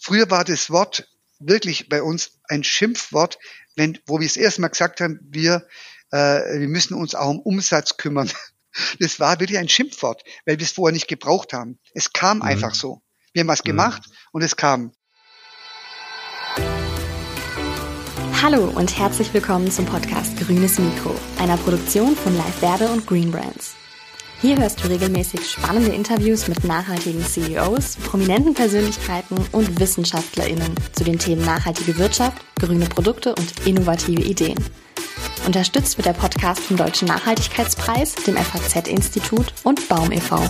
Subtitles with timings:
[0.00, 3.38] früher war das Wort wirklich bei uns ein Schimpfwort,
[3.76, 5.66] wenn, wo wir das erste Mal gesagt haben, wir,
[6.10, 8.30] äh, wir müssen uns auch um Umsatz kümmern.
[9.00, 11.80] Das war wirklich ein Schimpfwort, weil wir es vorher nicht gebraucht haben.
[11.92, 12.44] Es kam mhm.
[12.44, 13.02] einfach so.
[13.32, 13.70] Wir haben was mhm.
[13.70, 14.14] gemacht mhm.
[14.30, 14.92] und es kam.
[18.40, 23.32] Hallo und herzlich willkommen zum Podcast Grünes Mikro, einer Produktion von Live Werbe und Green
[23.32, 23.74] Brands.
[24.42, 31.18] Hier hörst du regelmäßig spannende Interviews mit nachhaltigen CEOs, prominenten Persönlichkeiten und WissenschaftlerInnen zu den
[31.18, 34.58] Themen nachhaltige Wirtschaft, grüne Produkte und innovative Ideen.
[35.44, 40.42] Unterstützt wird der Podcast vom Deutschen Nachhaltigkeitspreis, dem FAZ-Institut und Baum e.V.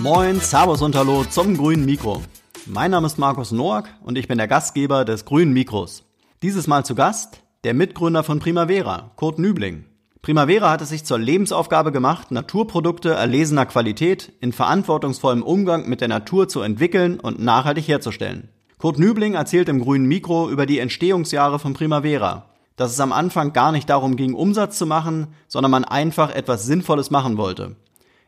[0.00, 2.22] Moin, Servus und Hallo zum Grünen Mikro.
[2.66, 6.04] Mein Name ist Markus Noack und ich bin der Gastgeber des Grünen Mikros.
[6.40, 9.84] Dieses Mal zu Gast der Mitgründer von Primavera, Kurt Nübling.
[10.28, 16.08] Primavera hat es sich zur Lebensaufgabe gemacht, Naturprodukte erlesener Qualität in verantwortungsvollem Umgang mit der
[16.08, 18.50] Natur zu entwickeln und nachhaltig herzustellen.
[18.76, 22.44] Kurt Nübling erzählt im grünen Mikro über die Entstehungsjahre von Primavera,
[22.76, 26.66] dass es am Anfang gar nicht darum ging, Umsatz zu machen, sondern man einfach etwas
[26.66, 27.76] Sinnvolles machen wollte.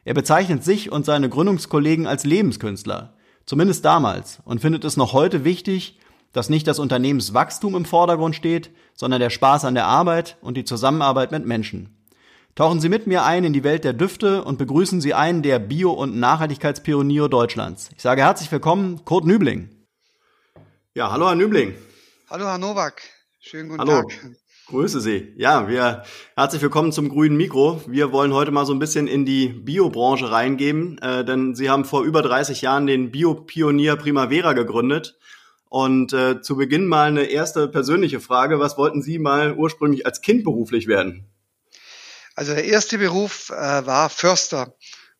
[0.07, 3.13] Er bezeichnet sich und seine Gründungskollegen als Lebenskünstler,
[3.45, 5.99] zumindest damals, und findet es noch heute wichtig,
[6.33, 10.65] dass nicht das Unternehmenswachstum im Vordergrund steht, sondern der Spaß an der Arbeit und die
[10.65, 11.97] Zusammenarbeit mit Menschen.
[12.55, 15.59] Tauchen Sie mit mir ein in die Welt der Düfte und begrüßen Sie einen der
[15.59, 17.89] Bio- und Nachhaltigkeitspioniere Deutschlands.
[17.97, 19.71] Ich sage herzlich willkommen, Kurt Nübling.
[20.93, 21.75] Ja, hallo Herr Nübling.
[22.29, 23.01] Hallo Herr Nowak.
[23.41, 24.03] Schönen guten hallo.
[24.03, 24.37] Tag.
[24.67, 25.33] Grüße Sie.
[25.39, 26.05] Ja, wir
[26.37, 27.81] herzlich willkommen zum grünen Mikro.
[27.87, 31.87] Wir wollen heute mal so ein bisschen in die Biobranche reingeben, äh, denn Sie haben
[31.87, 35.17] vor über 30 Jahren den Biopionier Primavera gegründet
[35.71, 38.59] und äh, zu Beginn mal eine erste persönliche Frage.
[38.59, 41.31] Was wollten Sie mal ursprünglich als Kind beruflich werden?
[42.35, 44.75] Also der erste Beruf äh, war Förster.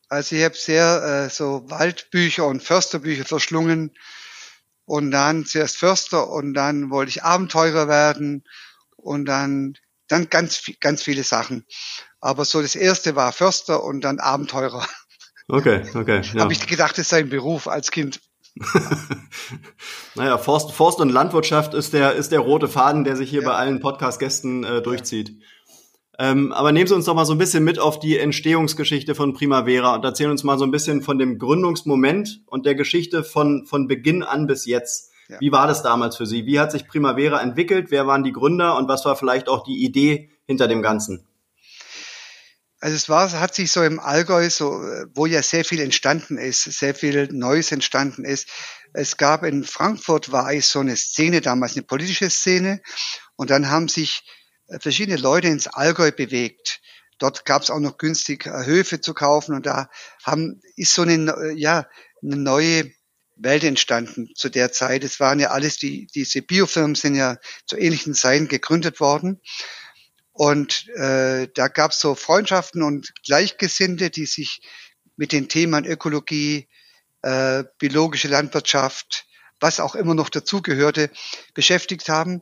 [0.09, 3.91] Also ich habe sehr äh, so Waldbücher und Försterbücher verschlungen
[4.83, 8.43] und dann zuerst Förster und dann wollte ich Abenteurer werden
[8.97, 9.75] und dann
[10.09, 11.65] dann ganz ganz viele Sachen.
[12.19, 14.85] Aber so das erste war Förster und dann Abenteurer.
[15.47, 16.21] Okay, okay.
[16.33, 16.41] Ja.
[16.41, 18.19] Habe ich gedacht, das sei ein Beruf als Kind.
[20.15, 23.49] naja, Forst, Forst und Landwirtschaft ist der, ist der rote Faden, der sich hier ja.
[23.49, 25.41] bei allen Podcast-Gästen äh, durchzieht.
[26.19, 29.33] Ähm, aber nehmen Sie uns doch mal so ein bisschen mit auf die Entstehungsgeschichte von
[29.33, 33.65] Primavera und erzählen uns mal so ein bisschen von dem Gründungsmoment und der Geschichte von,
[33.65, 35.11] von Beginn an bis jetzt.
[35.29, 35.37] Ja.
[35.39, 36.45] Wie war das damals für Sie?
[36.45, 37.87] Wie hat sich Primavera entwickelt?
[37.89, 41.25] Wer waren die Gründer und was war vielleicht auch die Idee hinter dem Ganzen?
[42.81, 44.71] Also es war, hat sich so im Allgäu, so,
[45.13, 48.49] wo ja sehr viel entstanden ist, sehr viel Neues entstanden ist.
[48.93, 52.81] Es gab in Frankfurt war eigentlich so eine Szene damals, eine politische Szene.
[53.35, 54.23] Und dann haben sich
[54.67, 56.81] äh, verschiedene Leute ins Allgäu bewegt.
[57.19, 59.87] Dort gab es auch noch günstig äh, Höfe zu kaufen und da
[60.23, 61.87] haben, ist so eine, äh, ja,
[62.23, 62.91] eine neue
[63.35, 65.03] Welt entstanden zu der Zeit.
[65.03, 67.37] Es waren ja alles die, diese Biofirmen sind ja
[67.67, 69.39] zu ähnlichen Zeiten gegründet worden.
[70.41, 74.63] Und äh, da gab es so Freundschaften und Gleichgesinnte, die sich
[75.15, 76.67] mit den Themen Ökologie,
[77.21, 79.27] äh, biologische Landwirtschaft,
[79.59, 81.11] was auch immer noch dazugehörte,
[81.53, 82.41] beschäftigt haben.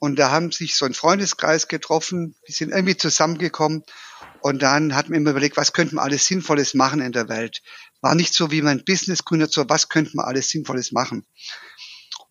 [0.00, 3.84] Und da haben sich so ein Freundeskreis getroffen, die sind irgendwie zusammengekommen
[4.40, 7.62] und dann hat man immer überlegt, was könnte man alles Sinnvolles machen in der Welt.
[8.00, 11.24] War nicht so, wie man Business gründet, so was könnte man alles Sinnvolles machen.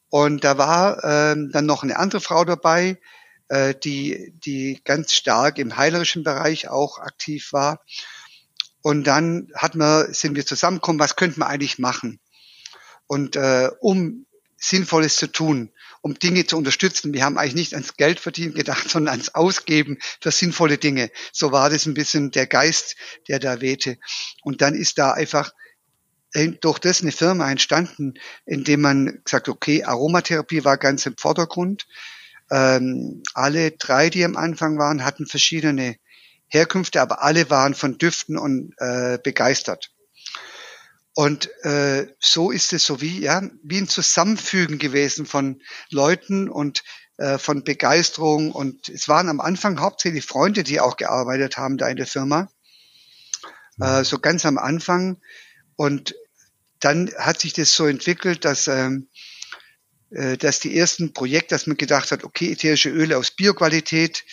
[0.10, 3.00] Und da war ähm, dann noch eine andere Frau dabei,
[3.50, 7.84] äh, die, die ganz stark im heilerischen Bereich auch aktiv war.
[8.82, 12.20] Und dann hat man, sind wir zusammengekommen, was könnte man eigentlich machen?
[13.08, 14.26] Und äh, um
[14.58, 17.14] Sinnvolles zu tun, um Dinge zu unterstützen.
[17.14, 21.12] Wir haben eigentlich nicht ans Geld verdienen gedacht, sondern ans Ausgeben für sinnvolle Dinge.
[21.32, 22.96] So war das ein bisschen der Geist,
[23.28, 23.98] der da wehte.
[24.44, 25.52] Und dann ist da einfach
[26.34, 31.18] äh, durch das eine Firma entstanden, in dem man gesagt, okay, Aromatherapie war ganz im
[31.18, 31.88] Vordergrund.
[32.52, 35.96] Ähm, alle drei, die am Anfang waren, hatten verschiedene
[36.48, 39.92] Herkünfte, aber alle waren von Düften und äh, begeistert.
[41.16, 46.84] Und äh, so ist es so wie ja wie ein Zusammenfügen gewesen von Leuten und
[47.18, 48.52] äh, von Begeisterung.
[48.52, 52.50] Und es waren am Anfang hauptsächlich Freunde, die auch gearbeitet haben da in der Firma,
[53.80, 55.22] äh, so ganz am Anfang.
[55.78, 56.16] Und
[56.82, 59.35] dann hat sich das so entwickelt, dass ähm, äh,
[60.10, 64.24] dass die ersten Projekte, dass man gedacht hat, okay, ätherische Öle aus Bioqualität,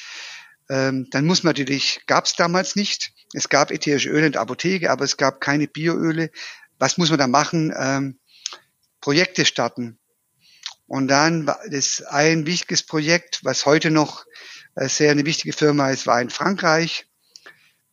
[0.69, 3.13] ähm, dann muss man natürlich, gab es damals nicht.
[3.35, 6.31] Es gab ätherische Öle in der Apotheke, aber es gab keine Bioöle.
[6.79, 7.75] Was muss man da machen?
[7.77, 8.19] Ähm,
[9.01, 9.99] Projekte starten.
[10.87, 14.25] Und dann war das ein wichtiges Projekt, was heute noch
[14.75, 17.07] äh, sehr eine wichtige Firma ist, war in Frankreich.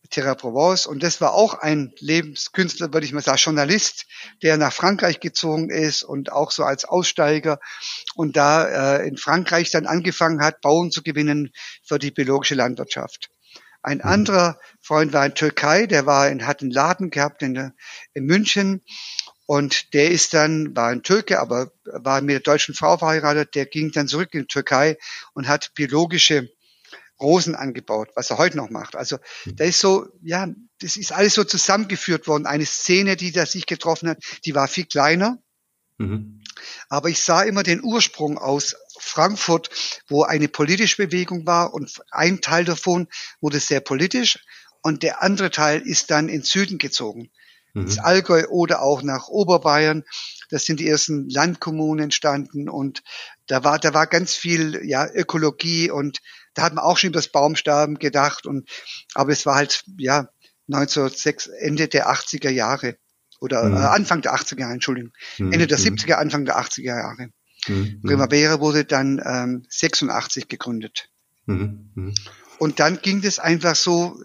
[0.09, 0.85] Terra Provence.
[0.85, 4.05] Und das war auch ein Lebenskünstler, würde ich mal sagen, Journalist,
[4.41, 7.59] der nach Frankreich gezogen ist und auch so als Aussteiger
[8.15, 11.51] und da äh, in Frankreich dann angefangen hat, Bauen zu gewinnen
[11.83, 13.29] für die biologische Landwirtschaft.
[13.81, 14.05] Ein mhm.
[14.05, 17.71] anderer Freund war in Türkei, der war in, hat einen Laden gehabt in,
[18.13, 18.81] in München
[19.45, 23.65] und der ist dann, war ein Türke, aber war mit einer deutschen Frau verheiratet, der
[23.65, 24.97] ging dann zurück in die Türkei
[25.33, 26.49] und hat biologische
[27.21, 28.95] Rosen angebaut, was er heute noch macht.
[28.95, 29.55] Also mhm.
[29.55, 30.47] da ist so, ja,
[30.81, 32.45] das ist alles so zusammengeführt worden.
[32.45, 35.37] Eine Szene, die da sich getroffen hat, die war viel kleiner.
[35.97, 36.41] Mhm.
[36.89, 39.69] Aber ich sah immer den Ursprung aus Frankfurt,
[40.07, 43.07] wo eine politische Bewegung war und ein Teil davon
[43.41, 44.39] wurde sehr politisch
[44.81, 47.29] und der andere Teil ist dann in Süden gezogen.
[47.73, 47.85] Mhm.
[47.85, 50.03] Das Allgäu oder auch nach Oberbayern.
[50.49, 53.03] Das sind die ersten Landkommunen entstanden und
[53.47, 56.19] da war, da war ganz viel, ja, Ökologie und
[56.53, 58.69] da hat man auch schon über das Baumsterben gedacht und,
[59.13, 60.29] aber es war halt, ja,
[60.67, 62.97] 1906, Ende der 80er Jahre
[63.39, 63.77] oder mhm.
[63.77, 65.51] äh, Anfang der 80er Jahre, Entschuldigung, mhm.
[65.53, 66.21] Ende der 70er, mhm.
[66.21, 67.29] Anfang der 80er Jahre.
[67.67, 68.01] Mhm.
[68.01, 71.09] Primavera wurde dann ähm, 86 gegründet.
[71.45, 71.91] Mhm.
[71.95, 72.13] mhm.
[72.59, 74.21] Und dann ging das einfach so,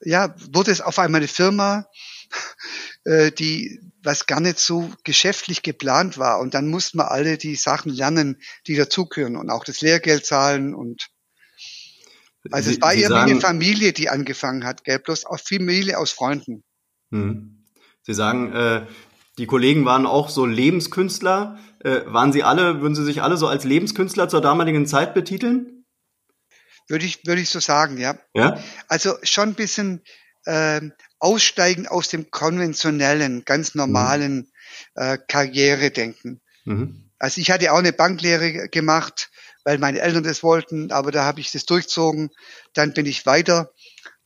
[0.00, 1.86] ja, wurde es auf einmal eine Firma,
[3.04, 6.40] äh, die was gar nicht so geschäftlich geplant war.
[6.40, 10.74] Und dann mussten wir alle die Sachen lernen, die dazugehören und auch das Lehrgeld zahlen
[10.74, 11.08] und
[12.50, 14.98] also Sie, es war eher wie eine Familie, die angefangen hat, gell?
[14.98, 16.64] bloß auch Familie aus Freunden.
[17.10, 17.64] Hm.
[18.02, 18.86] Sie sagen, äh,
[19.38, 21.58] die Kollegen waren auch so Lebenskünstler.
[21.80, 25.84] Äh, waren Sie alle, würden Sie sich alle so als Lebenskünstler zur damaligen Zeit betiteln?
[26.88, 28.18] Würde ich, würde ich so sagen, ja.
[28.34, 28.58] Ja.
[28.88, 30.02] Also schon ein bisschen
[30.44, 30.80] äh,
[31.18, 34.46] aussteigen aus dem konventionellen, ganz normalen mhm.
[34.96, 36.40] äh, Karriere denken.
[36.64, 37.10] Mhm.
[37.18, 39.30] Also ich hatte auch eine Banklehre gemacht
[39.64, 42.30] weil meine Eltern das wollten, aber da habe ich das durchzogen.
[42.74, 43.72] Dann bin ich weiter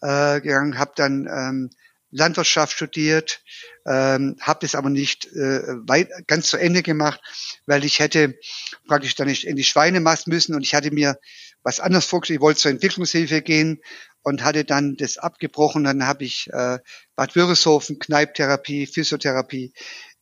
[0.01, 1.71] äh, gegangen, habe dann ähm,
[2.11, 3.43] Landwirtschaft studiert,
[3.87, 7.21] ähm, habe das aber nicht äh, weit, ganz zu Ende gemacht,
[7.67, 8.39] weil ich hätte
[8.87, 11.19] praktisch dann nicht in die Schweinemast müssen und ich hatte mir
[11.63, 12.39] was anderes vorgestellt.
[12.39, 13.81] Ich wollte zur Entwicklungshilfe gehen
[14.23, 15.85] und hatte dann das abgebrochen.
[15.85, 16.79] Dann habe ich äh,
[17.17, 19.73] Bad Wörishofen, Kneiptherapie, Physiotherapie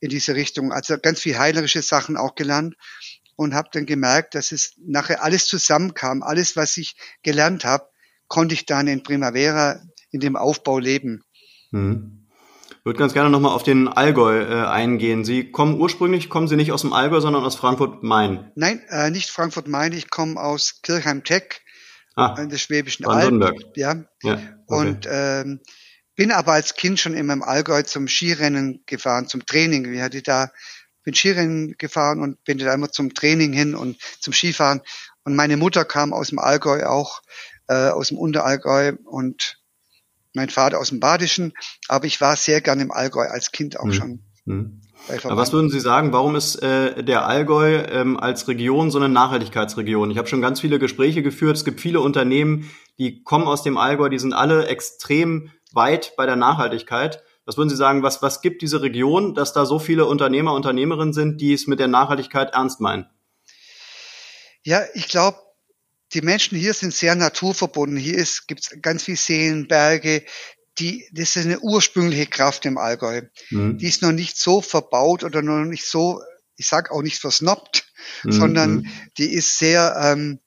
[0.00, 2.74] in diese Richtung, also ganz viel heilerische Sachen auch gelernt
[3.36, 6.22] und habe dann gemerkt, dass es nachher alles zusammenkam.
[6.22, 7.88] Alles, was ich gelernt habe,
[8.28, 11.22] konnte ich dann in Primavera in dem Aufbau leben.
[11.70, 12.20] Mhm.
[12.70, 15.24] Ich würde ganz gerne nochmal auf den Allgäu äh, eingehen.
[15.24, 18.52] Sie kommen ursprünglich, kommen Sie nicht aus dem Allgäu, sondern aus Frankfurt-Main?
[18.56, 19.92] Nein, äh, nicht Frankfurt-Main.
[19.92, 21.62] Ich komme aus Kirchheim-Teck,
[22.14, 23.54] ah, in der Schwäbischen Alb.
[23.74, 24.04] Ja.
[24.22, 24.48] ja okay.
[24.66, 25.60] Und ähm,
[26.14, 29.92] bin aber als Kind schon immer im Allgäu zum Skirennen gefahren, zum Training.
[29.92, 30.50] Ich hatte da
[31.04, 34.80] bin Skirennen gefahren und bin da immer zum Training hin und zum Skifahren.
[35.24, 37.22] Und meine Mutter kam aus dem Allgäu auch,
[37.68, 39.58] äh, aus dem Unterallgäu und
[40.34, 41.52] mein Vater aus dem Badischen.
[41.88, 43.92] Aber ich war sehr gern im Allgäu als Kind auch mhm.
[43.92, 44.20] schon.
[44.44, 44.80] Mhm.
[45.22, 49.10] Aber was würden Sie sagen, warum ist äh, der Allgäu ähm, als Region so eine
[49.10, 50.10] Nachhaltigkeitsregion?
[50.10, 51.56] Ich habe schon ganz viele Gespräche geführt.
[51.56, 56.24] Es gibt viele Unternehmen, die kommen aus dem Allgäu, die sind alle extrem weit bei
[56.24, 57.22] der Nachhaltigkeit.
[57.46, 61.12] Was würden Sie sagen, was, was gibt diese Region, dass da so viele Unternehmer, Unternehmerinnen
[61.12, 63.06] sind, die es mit der Nachhaltigkeit ernst meinen?
[64.62, 65.38] Ja, ich glaube,
[66.14, 67.98] die Menschen hier sind sehr naturverbunden.
[67.98, 70.24] Hier gibt es ganz viel Seen, Berge.
[70.78, 73.22] Die, das ist eine ursprüngliche Kraft im Allgäu.
[73.50, 73.78] Mhm.
[73.78, 76.20] Die ist noch nicht so verbaut oder noch nicht so,
[76.56, 77.86] ich sag auch nicht versnobbt,
[78.24, 78.32] mhm.
[78.32, 78.86] sondern mhm.
[79.18, 80.40] die ist sehr ähm,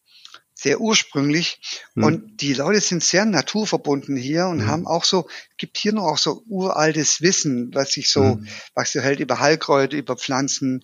[0.58, 1.60] sehr ursprünglich.
[1.94, 2.04] Mhm.
[2.04, 4.68] Und die Leute sind sehr naturverbunden hier und mhm.
[4.68, 8.48] haben auch so, gibt hier noch auch so uraltes Wissen, was sich so, mhm.
[8.74, 10.84] was so hält über Heilkräuter, über Pflanzen,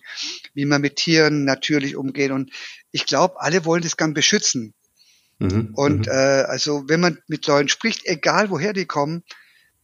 [0.54, 2.30] wie man mit Tieren natürlich umgeht.
[2.30, 2.52] Und
[2.92, 4.74] ich glaube, alle wollen das gern beschützen.
[5.40, 5.70] Mhm.
[5.74, 6.12] Und mhm.
[6.12, 9.24] äh, also wenn man mit Leuten spricht, egal woher die kommen,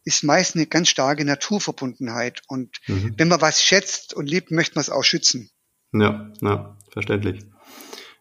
[0.04, 2.42] ist meist eine ganz starke Naturverbundenheit.
[2.46, 3.14] Und mhm.
[3.16, 5.50] wenn man was schätzt und liebt, möchte man es auch schützen.
[5.92, 7.44] Ja, ja, verständlich.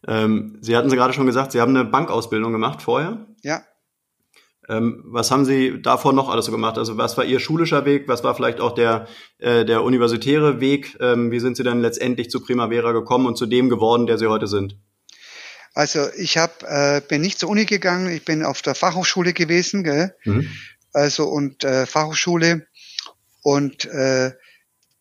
[0.07, 3.27] Ähm, Sie hatten Sie gerade schon gesagt, Sie haben eine Bankausbildung gemacht vorher.
[3.43, 3.63] Ja.
[4.69, 6.77] Ähm, was haben Sie davor noch alles so gemacht?
[6.77, 8.07] Also was war Ihr schulischer Weg?
[8.07, 9.07] Was war vielleicht auch der,
[9.39, 10.95] äh, der universitäre Weg?
[10.99, 14.27] Ähm, wie sind Sie dann letztendlich zu Primavera gekommen und zu dem geworden, der Sie
[14.27, 14.77] heute sind?
[15.73, 19.83] Also ich hab, äh, bin nicht zur Uni gegangen, ich bin auf der Fachhochschule gewesen,
[19.83, 20.15] gell?
[20.23, 20.49] Mhm.
[20.93, 22.67] also und äh, Fachhochschule
[23.41, 24.31] und äh,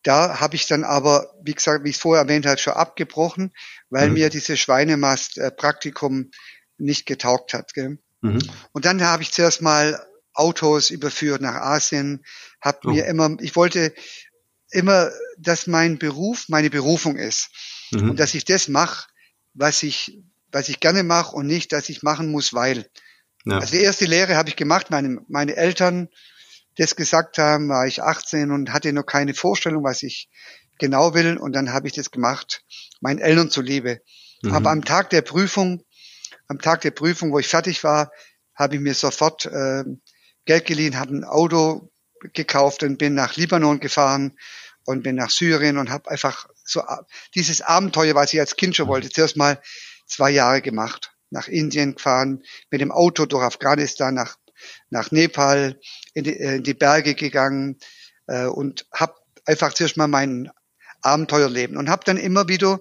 [0.09, 3.53] da habe ich dann aber, wie gesagt, wie ich es vorher erwähnt habe, schon abgebrochen,
[3.91, 4.15] weil mhm.
[4.15, 6.31] mir diese Schweinemast-Praktikum
[6.79, 7.75] nicht getaugt hat.
[7.75, 7.99] Gell?
[8.21, 8.39] Mhm.
[8.71, 12.25] Und dann habe ich zuerst mal Autos überführt nach Asien,
[12.59, 12.89] habe oh.
[12.89, 13.93] mir immer, ich wollte
[14.71, 17.51] immer, dass mein Beruf meine Berufung ist
[17.91, 18.09] mhm.
[18.09, 19.09] und dass ich das mache,
[19.53, 20.17] was ich,
[20.51, 22.89] was ich gerne mache und nicht, dass ich machen muss, weil.
[23.45, 23.59] Ja.
[23.59, 26.09] Also die erste Lehre habe ich gemacht, meine, meine Eltern
[26.79, 30.29] das gesagt haben, war ich 18 und hatte noch keine Vorstellung, was ich
[30.77, 31.37] genau will.
[31.37, 32.63] Und dann habe ich das gemacht,
[33.01, 34.01] meinen Eltern zuliebe.
[34.41, 34.53] Mhm.
[34.53, 35.83] Aber am Tag der Prüfung,
[36.47, 38.11] am Tag der Prüfung, wo ich fertig war,
[38.55, 39.83] habe ich mir sofort äh,
[40.45, 41.91] Geld geliehen, habe ein Auto
[42.33, 44.37] gekauft und bin nach Libanon gefahren
[44.85, 46.81] und bin nach Syrien und habe einfach so
[47.35, 49.61] dieses Abenteuer, was ich als Kind schon wollte, zuerst mal
[50.07, 51.11] zwei Jahre gemacht.
[51.29, 54.37] Nach Indien gefahren, mit dem Auto durch Afghanistan, nach,
[54.89, 55.79] nach Nepal,
[56.13, 57.77] in die, äh, in die Berge gegangen
[58.27, 60.51] äh, und habe einfach zuerst mal mein
[61.01, 62.79] Abenteuerleben und habe dann immer wieder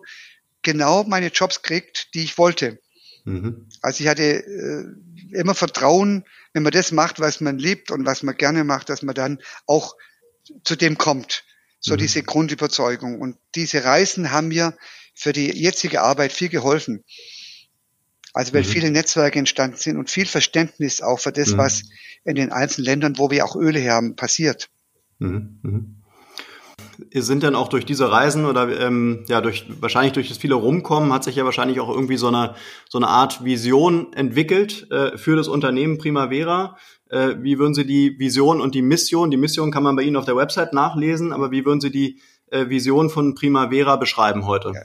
[0.62, 2.80] genau meine Jobs gekriegt, die ich wollte.
[3.24, 3.68] Mhm.
[3.82, 4.84] Also ich hatte äh,
[5.38, 9.02] immer Vertrauen, wenn man das macht, was man liebt und was man gerne macht, dass
[9.02, 9.94] man dann auch
[10.64, 11.44] zu dem kommt.
[11.80, 11.98] So mhm.
[11.98, 13.20] diese Grundüberzeugung.
[13.20, 14.76] Und diese Reisen haben mir
[15.14, 17.04] für die jetzige Arbeit viel geholfen.
[18.34, 18.66] Also weil mhm.
[18.66, 21.58] viele Netzwerke entstanden sind und viel Verständnis auch für das, mhm.
[21.58, 21.82] was
[22.24, 24.68] in den einzelnen Ländern, wo wir auch Öle haben, passiert.
[25.18, 25.58] Mhm.
[25.62, 25.94] mhm.
[27.12, 31.12] Sind denn auch durch diese Reisen oder ähm, ja durch wahrscheinlich durch das viele Rumkommen
[31.12, 32.56] hat sich ja wahrscheinlich auch irgendwie so eine
[32.88, 36.76] so eine Art Vision entwickelt äh, für das Unternehmen Primavera.
[37.08, 40.16] Äh, wie würden Sie die Vision und die Mission, die Mission kann man bei Ihnen
[40.16, 42.20] auf der Website nachlesen, aber wie würden Sie die
[42.50, 44.72] äh, Vision von Primavera beschreiben heute?
[44.74, 44.82] Ja.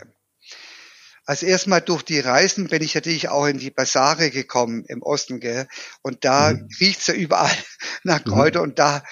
[1.26, 5.40] Also erstmal durch die Reisen bin ich natürlich auch in die Basare gekommen im Osten,
[5.40, 5.68] gell?
[6.02, 6.68] Und da mhm.
[6.80, 7.56] riecht's ja überall
[8.04, 8.70] nach Kräuter mhm.
[8.70, 9.04] und da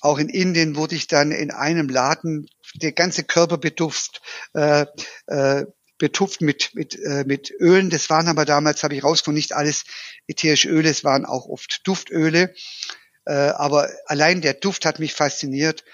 [0.00, 4.22] auch in Indien wurde ich dann in einem Laden der ganze Körper betupft,
[4.54, 4.86] äh,
[5.26, 5.64] äh,
[5.98, 7.90] betupft mit, mit, äh, mit Ölen.
[7.90, 9.84] Das waren aber damals, habe ich rausgefunden, nicht alles
[10.28, 12.54] ätherische Öle, es waren auch oft Duftöle.
[13.26, 15.84] Äh, aber allein der Duft hat mich fasziniert.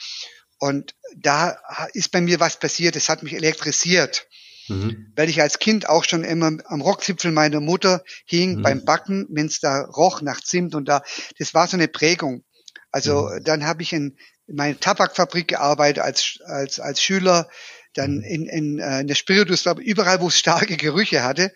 [0.58, 1.58] Und da
[1.94, 4.26] ist bei mir was passiert, es hat mich elektrisiert.
[4.68, 5.12] Mhm.
[5.16, 8.62] Weil ich als Kind auch schon immer am Rockzipfel meiner Mutter hing mhm.
[8.62, 11.02] beim Backen, wenn es da roch nach Zimt und da,
[11.38, 12.44] das war so eine Prägung.
[12.90, 13.44] Also mhm.
[13.44, 14.16] dann habe ich in,
[14.46, 17.48] in meiner Tabakfabrik gearbeitet als, als, als Schüler,
[17.94, 18.22] dann mhm.
[18.24, 21.52] in, in, äh, in der Spiritus, überall, wo es starke Gerüche hatte.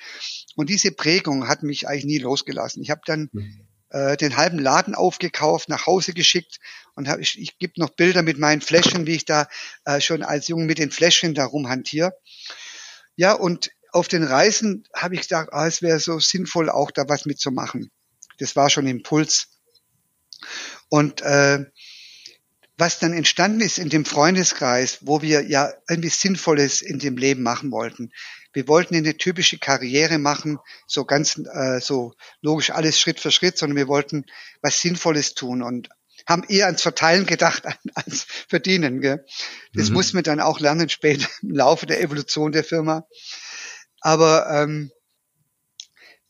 [0.57, 2.83] Und diese Prägung hat mich eigentlich nie losgelassen.
[2.83, 3.67] Ich habe dann mhm.
[3.91, 6.59] äh, den halben Laden aufgekauft, nach Hause geschickt
[6.95, 9.47] und hab, ich, ich gibt noch Bilder mit meinen Fläschchen, wie ich da
[9.85, 12.13] äh, schon als Junge mit den Fläschchen da rumhantiere.
[13.19, 17.09] Ja, und auf den Reisen habe ich gedacht, ah, es wäre so sinnvoll, auch da
[17.09, 17.91] was mitzumachen.
[18.39, 19.49] Das war schon Impuls.
[20.89, 21.65] Und äh,
[22.77, 27.43] was dann entstanden ist in dem Freundeskreis, wo wir ja irgendwie Sinnvolles in dem Leben
[27.43, 28.13] machen wollten.
[28.53, 33.59] Wir wollten eine typische Karriere machen, so ganz äh, so logisch alles Schritt für Schritt,
[33.59, 34.27] sondern wir wollten
[34.63, 35.89] was Sinnvolles tun und
[36.29, 39.01] haben eher ans Verteilen gedacht als Verdienen.
[39.01, 39.25] Gell?
[39.73, 39.95] Das mhm.
[39.95, 43.09] muss man dann auch lernen später im Laufe der Evolution der Firma.
[44.01, 44.93] Aber ähm,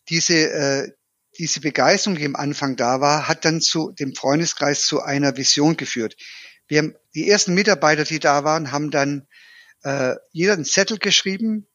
[0.08, 0.92] diese, äh,
[1.36, 5.76] diese Begeisterung, die am Anfang da war, hat dann zu dem Freundeskreis zu einer Vision
[5.76, 6.16] geführt.
[6.68, 9.26] Wir haben die ersten Mitarbeiter, die da waren, haben dann
[9.82, 11.66] äh, jeder einen Zettel geschrieben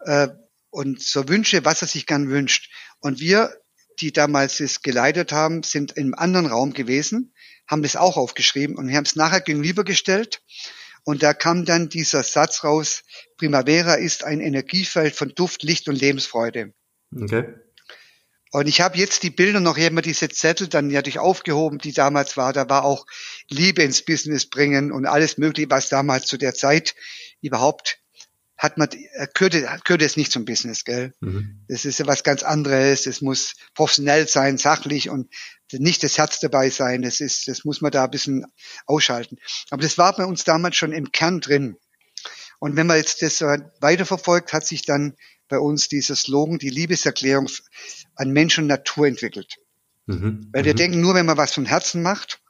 [0.00, 0.28] äh,
[0.70, 2.70] und so Wünsche, was er sich gern wünscht.
[3.00, 3.54] Und wir,
[4.00, 7.32] die damals es geleitet haben, sind in einem anderen Raum gewesen
[7.68, 10.42] haben das auch aufgeschrieben und wir haben es nachher gegenübergestellt.
[11.04, 13.02] Und da kam dann dieser Satz raus,
[13.38, 16.74] Primavera ist ein Energiefeld von Duft, Licht und Lebensfreude.
[17.14, 17.54] Okay.
[18.50, 22.36] Und ich habe jetzt die Bilder noch, immer diese Zettel dann natürlich aufgehoben, die damals
[22.36, 22.52] war.
[22.52, 23.06] Da war auch
[23.48, 26.94] Liebe ins Business bringen und alles mögliche, was damals zu der Zeit
[27.42, 28.00] überhaupt
[28.58, 28.88] hat man,
[29.34, 31.14] gehört, gehört es nicht zum Business, gell?
[31.20, 31.64] Mhm.
[31.68, 33.06] Das ist ja was ganz anderes.
[33.06, 35.32] Es muss professionell sein, sachlich und
[35.72, 37.02] nicht das Herz dabei sein.
[37.02, 38.46] Das ist, das muss man da ein bisschen
[38.86, 39.38] ausschalten.
[39.70, 41.76] Aber das war bei uns damals schon im Kern drin.
[42.58, 45.14] Und wenn man jetzt das weiterverfolgt, hat sich dann
[45.48, 47.48] bei uns dieser Slogan, die Liebeserklärung
[48.14, 49.56] an Mensch und Natur entwickelt.
[50.06, 50.48] Mhm.
[50.52, 50.78] Weil wir mhm.
[50.78, 52.40] denken, nur wenn man was von Herzen macht,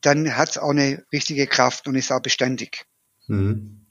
[0.00, 2.84] dann hat es auch eine richtige Kraft und ist auch beständig.
[3.26, 3.83] Mhm.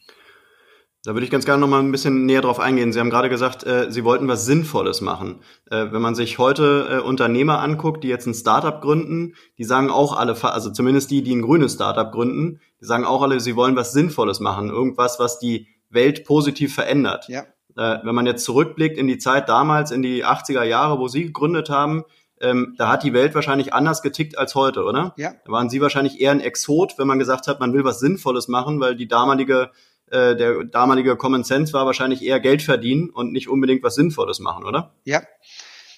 [1.06, 2.94] Da würde ich ganz gerne noch mal ein bisschen näher drauf eingehen.
[2.94, 5.42] Sie haben gerade gesagt, äh, Sie wollten was Sinnvolles machen.
[5.70, 9.90] Äh, wenn man sich heute äh, Unternehmer anguckt, die jetzt ein Startup gründen, die sagen
[9.90, 13.58] auch alle, also zumindest die, die ein grünes Startup gründen, die sagen auch alle, sie
[13.58, 17.28] wollen was Sinnvolles machen, irgendwas, was die Welt positiv verändert.
[17.28, 17.42] Ja.
[17.76, 21.24] Äh, wenn man jetzt zurückblickt in die Zeit damals, in die 80er Jahre, wo Sie
[21.24, 22.06] gegründet haben,
[22.40, 25.14] ähm, da hat die Welt wahrscheinlich anders getickt als heute, oder?
[25.18, 25.34] Ja.
[25.46, 28.48] Da waren Sie wahrscheinlich eher ein Exot, wenn man gesagt hat, man will was Sinnvolles
[28.48, 29.70] machen, weil die damalige
[30.14, 34.40] äh, der damalige Common Sense war wahrscheinlich eher Geld verdienen und nicht unbedingt was Sinnvolles
[34.40, 34.96] machen, oder?
[35.04, 35.24] Ja.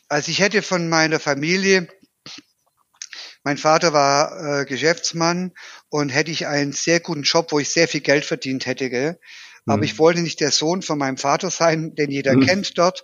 [0.07, 1.87] Also ich hätte von meiner Familie,
[3.43, 5.51] mein Vater war äh, Geschäftsmann
[5.89, 9.19] und hätte ich einen sehr guten Job, wo ich sehr viel Geld verdient hätte, gell?
[9.65, 9.83] aber mhm.
[9.83, 12.45] ich wollte nicht der Sohn von meinem Vater sein, den jeder mhm.
[12.45, 13.03] kennt dort.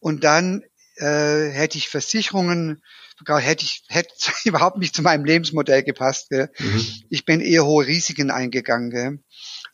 [0.00, 0.62] Und dann
[0.96, 2.82] äh, hätte ich Versicherungen,
[3.26, 4.12] hätte ich hätte
[4.44, 6.28] überhaupt nicht zu meinem Lebensmodell gepasst.
[6.30, 6.50] Gell?
[6.58, 6.86] Mhm.
[7.10, 8.90] Ich bin eher hohe Risiken eingegangen.
[8.90, 9.18] Gell?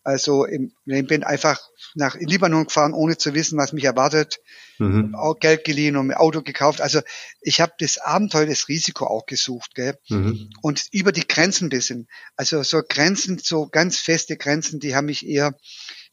[0.03, 1.61] Also im, ich bin einfach
[1.95, 4.39] nach Libanon gefahren, ohne zu wissen, was mich erwartet.
[4.79, 5.15] Mhm.
[5.15, 6.81] Auch Geld geliehen und ein Auto gekauft.
[6.81, 7.01] Also
[7.43, 9.75] ich habe das Abenteuer, das Risiko auch gesucht.
[9.75, 9.99] Gell?
[10.09, 10.51] Mhm.
[10.63, 12.09] Und über die Grenzen bisschen.
[12.37, 15.55] Also so Grenzen, so ganz feste Grenzen, die haben mich eher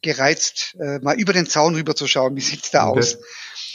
[0.02, 3.00] gereizt, äh, mal über den Zaun rüber zu schauen, wie sieht's da okay.
[3.00, 3.18] aus.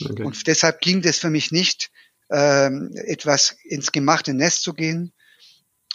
[0.04, 0.22] Okay.
[0.24, 1.90] Und deshalb ging das für mich nicht,
[2.30, 5.12] ähm, etwas ins gemachte Nest zu gehen.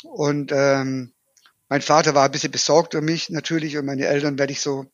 [0.03, 1.13] Und ähm,
[1.69, 4.85] mein Vater war ein bisschen besorgt um mich natürlich und meine Eltern, weil ich so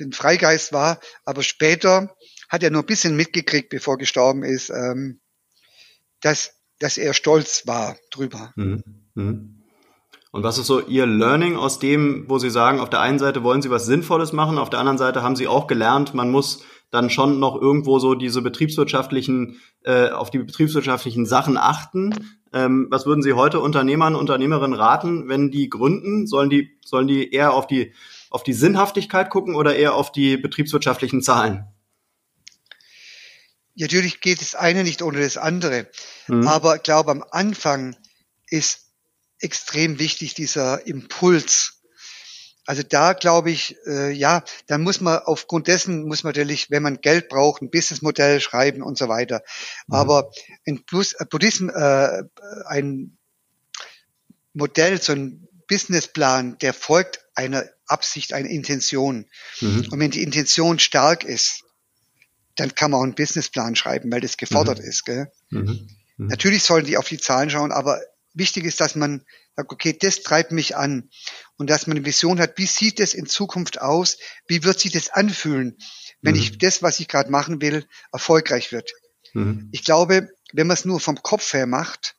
[0.00, 1.00] ein Freigeist war.
[1.24, 2.14] Aber später
[2.48, 5.20] hat er nur ein bisschen mitgekriegt, bevor er gestorben ist, ähm,
[6.20, 8.52] dass, dass er stolz war drüber.
[8.56, 8.82] Mhm.
[9.14, 9.54] Mhm.
[10.30, 13.42] Und was ist so Ihr Learning aus dem, wo Sie sagen, auf der einen Seite
[13.42, 16.64] wollen Sie was Sinnvolles machen, auf der anderen Seite haben Sie auch gelernt, man muss
[16.90, 22.14] dann schon noch irgendwo so diese betriebswirtschaftlichen, äh, auf die betriebswirtschaftlichen Sachen achten.
[22.52, 26.26] Ähm, was würden Sie heute Unternehmern, Unternehmerinnen raten, wenn die gründen?
[26.26, 27.92] Sollen die, sollen die eher auf die,
[28.30, 31.66] auf die Sinnhaftigkeit gucken oder eher auf die betriebswirtschaftlichen Zahlen?
[33.74, 35.88] Natürlich geht das eine nicht ohne das andere.
[36.26, 36.48] Mhm.
[36.48, 37.96] Aber ich glaube, am Anfang
[38.50, 38.88] ist
[39.40, 41.77] extrem wichtig, dieser Impuls.
[42.68, 46.82] Also da glaube ich, äh, ja, da muss man aufgrund dessen muss man natürlich, wenn
[46.82, 49.42] man Geld braucht, ein Businessmodell schreiben und so weiter.
[49.86, 49.94] Mhm.
[49.94, 50.30] Aber
[50.66, 52.24] ein Plus, äh, Buddhism, äh,
[52.66, 53.16] ein
[54.52, 59.24] Modell, so ein Businessplan, der folgt einer Absicht, einer Intention.
[59.62, 59.88] Mhm.
[59.90, 61.64] Und wenn die Intention stark ist,
[62.56, 64.84] dann kann man auch einen Businessplan schreiben, weil das gefordert mhm.
[64.84, 65.06] ist.
[65.06, 65.32] Gell?
[65.48, 65.88] Mhm.
[66.18, 66.26] mhm.
[66.26, 67.98] Natürlich sollen die auf die Zahlen schauen, aber
[68.34, 69.24] wichtig ist, dass man
[69.58, 71.10] sagt, okay, das treibt mich an
[71.56, 74.92] und dass man eine Vision hat, wie sieht es in Zukunft aus, wie wird sich
[74.92, 75.76] das anfühlen,
[76.22, 76.40] wenn mhm.
[76.40, 78.92] ich das, was ich gerade machen will, erfolgreich wird.
[79.34, 79.68] Mhm.
[79.72, 82.14] Ich glaube, wenn man es nur vom Kopf her macht,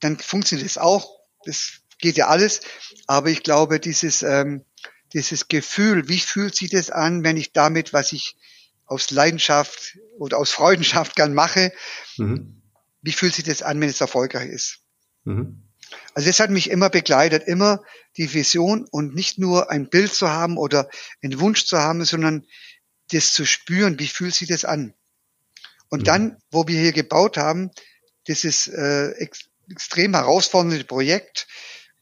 [0.00, 1.18] dann funktioniert es auch.
[1.44, 2.60] Das geht ja alles.
[3.06, 4.66] Aber ich glaube, dieses, ähm,
[5.14, 8.36] dieses Gefühl, wie fühlt sich das an, wenn ich damit, was ich
[8.84, 11.72] aus Leidenschaft oder aus Freudenschaft gern mache,
[12.18, 12.62] mhm.
[13.00, 14.80] wie fühlt sich das an, wenn es erfolgreich ist?
[15.24, 15.69] Mhm.
[16.14, 17.82] Also das hat mich immer begleitet, immer
[18.16, 20.88] die Vision und nicht nur ein Bild zu haben oder
[21.22, 22.46] einen Wunsch zu haben, sondern
[23.12, 24.94] das zu spüren, wie fühlt sich das an.
[25.88, 26.04] Und mhm.
[26.04, 27.70] dann, wo wir hier gebaut haben,
[28.26, 31.46] dieses äh, ex extrem herausfordernde Projekt,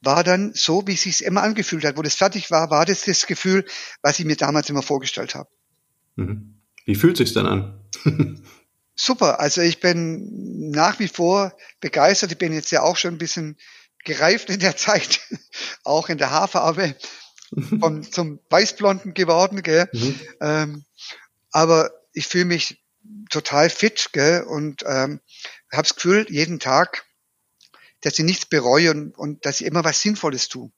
[0.01, 1.99] war dann so, wie es sich immer angefühlt hat.
[1.99, 3.67] Wo das fertig war, war das das Gefühl,
[4.01, 5.51] was ich mir damals immer vorgestellt habe.
[6.17, 6.55] Mhm.
[6.87, 7.81] Wie fühlt sich's dann an?
[8.95, 9.41] super.
[9.41, 12.33] Also ich bin nach wie vor begeistert.
[12.33, 13.57] Ich bin jetzt ja auch schon ein bisschen
[14.05, 15.21] gereift in der Zeit,
[15.85, 16.97] auch in der Haarfarbe
[17.81, 19.63] vom, zum Weißblonden geworden.
[19.63, 19.89] Gell?
[19.93, 20.21] Mhm.
[20.41, 20.85] Ähm,
[21.51, 22.83] aber ich fühle mich
[23.31, 24.43] total fit gell?
[24.43, 25.21] und ähm,
[25.73, 27.05] habe das Gefühl jeden Tag,
[28.01, 30.71] dass ich nichts bereue und, und dass ich immer was Sinnvolles tue.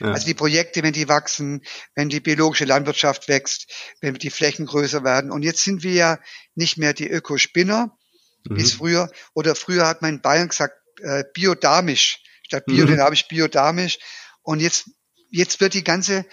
[0.00, 0.12] Ja.
[0.12, 1.62] Also die Projekte, wenn die wachsen,
[1.94, 5.30] wenn die biologische Landwirtschaft wächst, wenn die Flächen größer werden.
[5.30, 6.18] Und jetzt sind wir ja
[6.54, 7.96] nicht mehr die Ökospinner,
[8.44, 8.56] mhm.
[8.56, 12.22] wie es früher, oder früher hat man in Bayern gesagt, äh, biodamisch.
[12.52, 13.34] Statt biodynamisch, mhm.
[13.34, 13.98] biodamisch.
[14.42, 14.90] Und jetzt,
[15.30, 16.26] jetzt wird die ganze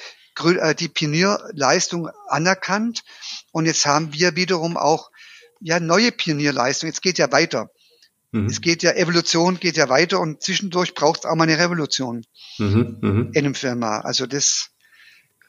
[0.43, 3.03] äh, die Pionierleistung anerkannt.
[3.53, 5.11] Und jetzt haben wir wiederum auch
[5.61, 6.87] ja neue Pionierleistung.
[6.89, 7.69] Jetzt geht ja weiter.
[8.31, 8.47] Mhm.
[8.47, 12.25] Es geht ja, Evolution geht ja weiter und zwischendurch braucht es auch mal eine Revolution
[12.57, 13.09] mhm, mh.
[13.31, 14.01] in einem Firma.
[14.01, 14.71] Also das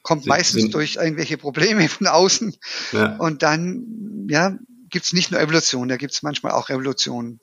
[0.02, 2.56] kommt Sie, meistens Sie, durch irgendwelche Probleme von außen.
[2.92, 3.16] Ja.
[3.16, 4.56] Und dann, ja,
[4.88, 7.40] gibt's nicht nur Evolution, da gibt's manchmal auch Revolutionen.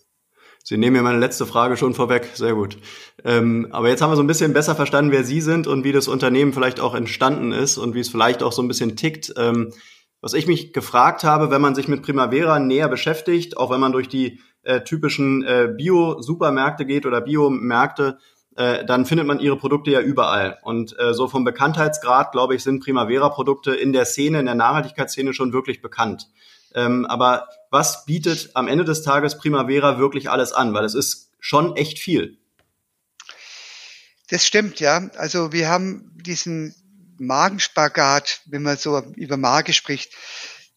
[0.68, 2.32] Sie nehmen mir meine letzte Frage schon vorweg.
[2.34, 2.78] Sehr gut.
[3.24, 5.94] Ähm, aber jetzt haben wir so ein bisschen besser verstanden, wer Sie sind und wie
[5.94, 9.34] das Unternehmen vielleicht auch entstanden ist und wie es vielleicht auch so ein bisschen tickt.
[9.38, 9.72] Ähm,
[10.20, 13.94] was ich mich gefragt habe, wenn man sich mit Primavera näher beschäftigt, auch wenn man
[13.94, 18.18] durch die äh, typischen äh, Bio-Supermärkte geht oder Biomärkte,
[18.58, 20.58] äh, dann findet man ihre Produkte ja überall.
[20.64, 25.32] Und äh, so vom Bekanntheitsgrad, glaube ich, sind Primavera-Produkte in der Szene, in der Nachhaltigkeitsszene
[25.32, 26.28] schon wirklich bekannt.
[26.76, 30.74] Ähm, aber was bietet am Ende des Tages Primavera wirklich alles an?
[30.74, 32.38] Weil es ist schon echt viel.
[34.30, 35.10] Das stimmt, ja.
[35.16, 36.76] Also wir haben diesen
[37.18, 40.12] Magenspagat, wenn man so über Mage spricht,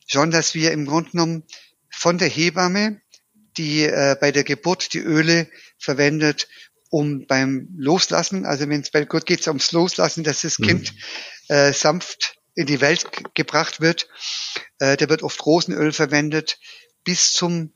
[0.07, 1.45] schon, dass wir im Grunde genommen
[1.91, 3.01] von der Hebamme
[3.57, 5.49] die äh, bei der Geburt die Öle
[5.79, 6.49] verwendet,
[6.89, 10.67] um beim Loslassen, also wenn es bei Gott geht es ums Loslassen, dass das mhm.
[10.67, 10.95] Kind
[11.49, 14.09] äh, sanft in die Welt gebracht wird.
[14.79, 16.59] Äh, da wird oft Rosenöl verwendet,
[17.05, 17.73] bis zum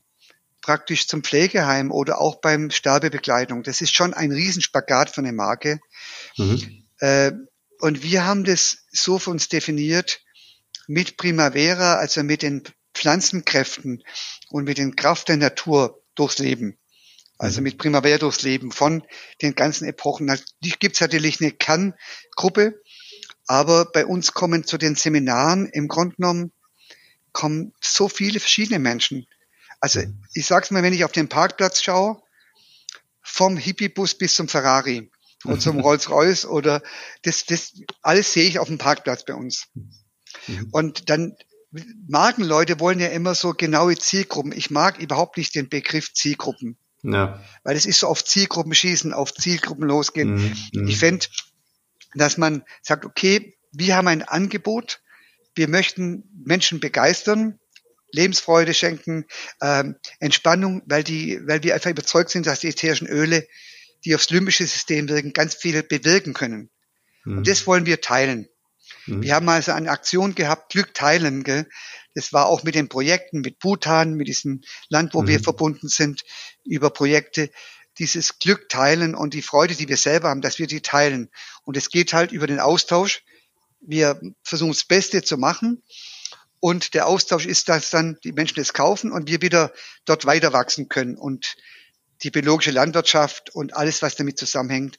[0.65, 3.63] praktisch zum Pflegeheim oder auch beim Sterbebekleidung.
[3.63, 5.79] Das ist schon ein Riesenspagat von der Marke.
[6.39, 6.85] Mhm.
[7.01, 7.33] Äh,
[7.81, 10.23] und wir haben das so für uns definiert
[10.87, 12.63] mit Primavera, also mit den
[12.95, 14.03] Pflanzenkräften
[14.49, 16.79] und mit den Kraft der Natur durchs Leben.
[17.37, 17.65] Also mhm.
[17.65, 19.03] mit Primavera durchs Leben von
[19.43, 20.27] den ganzen Epochen.
[20.27, 22.81] Natürlich gibt es natürlich eine Kerngruppe,
[23.47, 26.53] aber bei uns kommen zu den Seminaren im Grunde genommen
[27.33, 29.27] kommen so viele verschiedene Menschen.
[29.81, 30.23] Also mhm.
[30.35, 32.23] ich sag's mal, wenn ich auf den Parkplatz schaue,
[33.23, 35.11] vom Hippiebus bis zum Ferrari
[35.45, 36.83] und zum Rolls-Royce oder
[37.23, 39.67] das, das alles sehe ich auf dem Parkplatz bei uns.
[40.47, 40.69] Mhm.
[40.71, 41.37] Und dann
[42.07, 44.53] Markenleute wollen ja immer so genaue Zielgruppen.
[44.53, 46.79] Ich mag überhaupt nicht den Begriff Zielgruppen.
[47.03, 47.43] Ja.
[47.65, 50.35] Weil es ist so auf Zielgruppen schießen, auf Zielgruppen losgehen.
[50.35, 50.57] Mhm.
[50.73, 50.89] mhm.
[50.89, 51.27] Ich fände,
[52.15, 55.01] dass man sagt, okay, wir haben ein Angebot,
[55.55, 57.59] wir möchten Menschen begeistern,
[58.13, 59.27] Lebensfreude schenken,
[59.61, 63.47] ähm, Entspannung, weil die, weil wir einfach überzeugt sind, dass die ätherischen Öle,
[64.05, 66.71] die aufs limbische System wirken, ganz viel bewirken können.
[67.25, 67.39] Mhm.
[67.39, 68.49] Und das wollen wir teilen.
[69.07, 69.23] Mhm.
[69.23, 71.43] Wir haben also eine Aktion gehabt, Glück teilen.
[71.43, 71.69] Gell?
[72.15, 75.29] Das war auch mit den Projekten, mit Bhutan, mit diesem Land, wo mhm.
[75.29, 76.23] wir verbunden sind,
[76.65, 77.51] über Projekte.
[77.99, 81.31] Dieses Glück teilen und die Freude, die wir selber haben, dass wir die teilen.
[81.63, 83.23] Und es geht halt über den Austausch.
[83.81, 85.83] Wir versuchen das Beste zu machen.
[86.61, 89.73] Und der Austausch ist, dass dann die Menschen es kaufen und wir wieder
[90.07, 91.57] dort weiter wachsen können und
[92.23, 94.97] die biologische Landwirtschaft und alles, was damit zusammenhängt,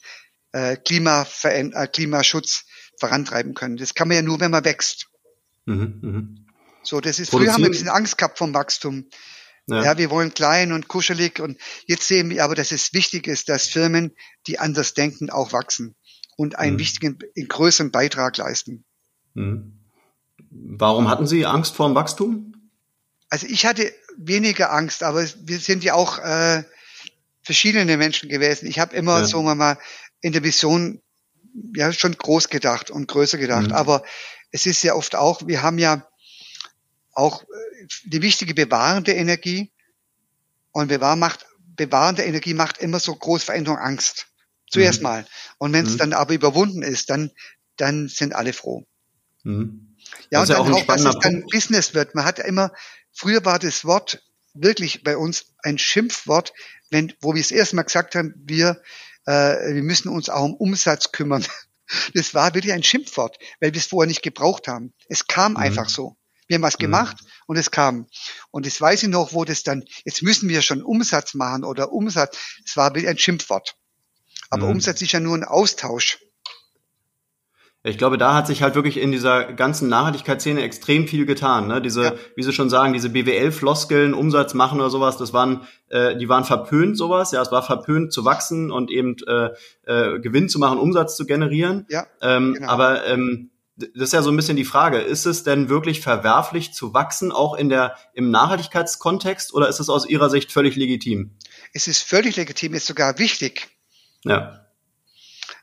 [0.53, 2.65] äh, äh, Klimaschutz
[2.99, 3.77] vorantreiben können.
[3.77, 5.07] Das kann man ja nur, wenn man wächst.
[5.65, 6.45] Mhm, mh.
[6.83, 9.09] So, das ist, früher haben wir ein bisschen Angst gehabt vom Wachstum.
[9.67, 9.83] Ja.
[9.83, 9.97] ja.
[9.97, 13.67] wir wollen klein und kuschelig und jetzt sehen wir aber, dass es wichtig ist, dass
[13.67, 14.15] Firmen,
[14.47, 15.95] die anders denken, auch wachsen
[16.37, 16.79] und einen mhm.
[16.79, 18.85] wichtigen, einen größeren Beitrag leisten.
[19.33, 19.79] Mhm.
[20.49, 22.53] Warum hatten Sie Angst vor dem Wachstum?
[23.29, 26.63] Also ich hatte weniger Angst, aber wir sind ja auch äh,
[27.41, 28.67] verschiedene Menschen gewesen.
[28.67, 29.25] Ich habe immer, ja.
[29.25, 29.77] sagen wir mal,
[30.21, 31.01] in der Vision
[31.75, 33.67] ja schon groß gedacht und größer gedacht.
[33.67, 33.73] Mhm.
[33.73, 34.03] Aber
[34.51, 36.07] es ist ja oft auch, wir haben ja
[37.15, 39.71] auch äh, die wichtige bewahrende Energie.
[40.71, 44.27] Und bewahr macht, bewahrende Energie macht immer so große Veränderung Angst.
[44.69, 45.03] Zuerst mhm.
[45.03, 45.27] mal.
[45.57, 45.97] Und wenn es mhm.
[45.97, 47.31] dann aber überwunden ist, dann,
[47.77, 48.85] dann sind alle froh.
[49.43, 49.95] Mhm.
[50.29, 52.13] Ja, und dann auch, auch dass es dann Business wird.
[52.13, 52.71] Man hat ja immer,
[53.11, 54.21] früher war das Wort
[54.53, 56.53] wirklich bei uns ein Schimpfwort,
[56.89, 58.81] wenn, wo wir es erstmal gesagt haben, wir
[59.25, 61.45] äh, wir müssen uns auch um Umsatz kümmern.
[62.15, 64.91] Das war wirklich ein Schimpfwort, weil wir es vorher nicht gebraucht haben.
[65.07, 65.57] Es kam mhm.
[65.57, 66.17] einfach so.
[66.47, 66.83] Wir haben was mhm.
[66.83, 67.27] gemacht mhm.
[67.47, 68.07] und es kam.
[68.51, 71.91] Und jetzt weiß ich noch, wo das dann, jetzt müssen wir schon Umsatz machen oder
[71.91, 72.37] Umsatz.
[72.65, 73.75] Es war ein Schimpfwort.
[74.49, 74.73] Aber mhm.
[74.73, 76.19] Umsatz ist ja nur ein Austausch.
[77.87, 81.67] Ich glaube, da hat sich halt wirklich in dieser ganzen Nachhaltigkeitsszene extrem viel getan.
[81.67, 81.83] Ne?
[81.83, 82.13] Diese, ja.
[82.35, 86.45] wie Sie schon sagen, diese BWL-Floskeln, Umsatz machen oder sowas, das waren, äh, die waren
[86.45, 87.31] verpönt, sowas.
[87.31, 89.49] Ja, es war verpönt zu wachsen und eben äh,
[89.85, 91.85] äh, Gewinn zu machen, Umsatz zu generieren.
[91.89, 92.67] Ja, ähm, genau.
[92.69, 96.73] Aber ähm, das ist ja so ein bisschen die Frage, ist es denn wirklich verwerflich
[96.73, 101.37] zu wachsen, auch in der, im Nachhaltigkeitskontext, oder ist es aus Ihrer Sicht völlig legitim?
[101.73, 103.67] Es ist völlig legitim, ist sogar wichtig.
[104.23, 104.65] Ja.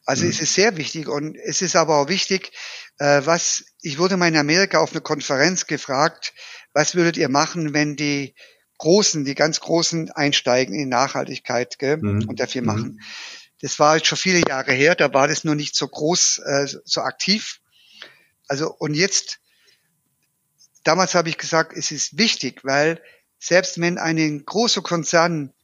[0.04, 0.30] Also mhm.
[0.30, 2.52] es ist sehr wichtig und es ist aber auch wichtig,
[2.98, 6.34] äh, was, ich wurde mal in Amerika auf einer Konferenz gefragt,
[6.72, 8.34] was würdet ihr machen, wenn die
[8.78, 12.28] Großen, die ganz Großen einsteigen in Nachhaltigkeit gell, mhm.
[12.28, 12.66] und dafür mhm.
[12.66, 13.00] machen.
[13.60, 16.66] Das war jetzt schon viele Jahre her, da war das noch nicht so groß, äh,
[16.84, 17.60] so aktiv.
[18.52, 19.40] Also und jetzt,
[20.84, 23.00] damals habe ich gesagt, es ist wichtig, weil
[23.38, 25.54] selbst wenn ein großer Konzern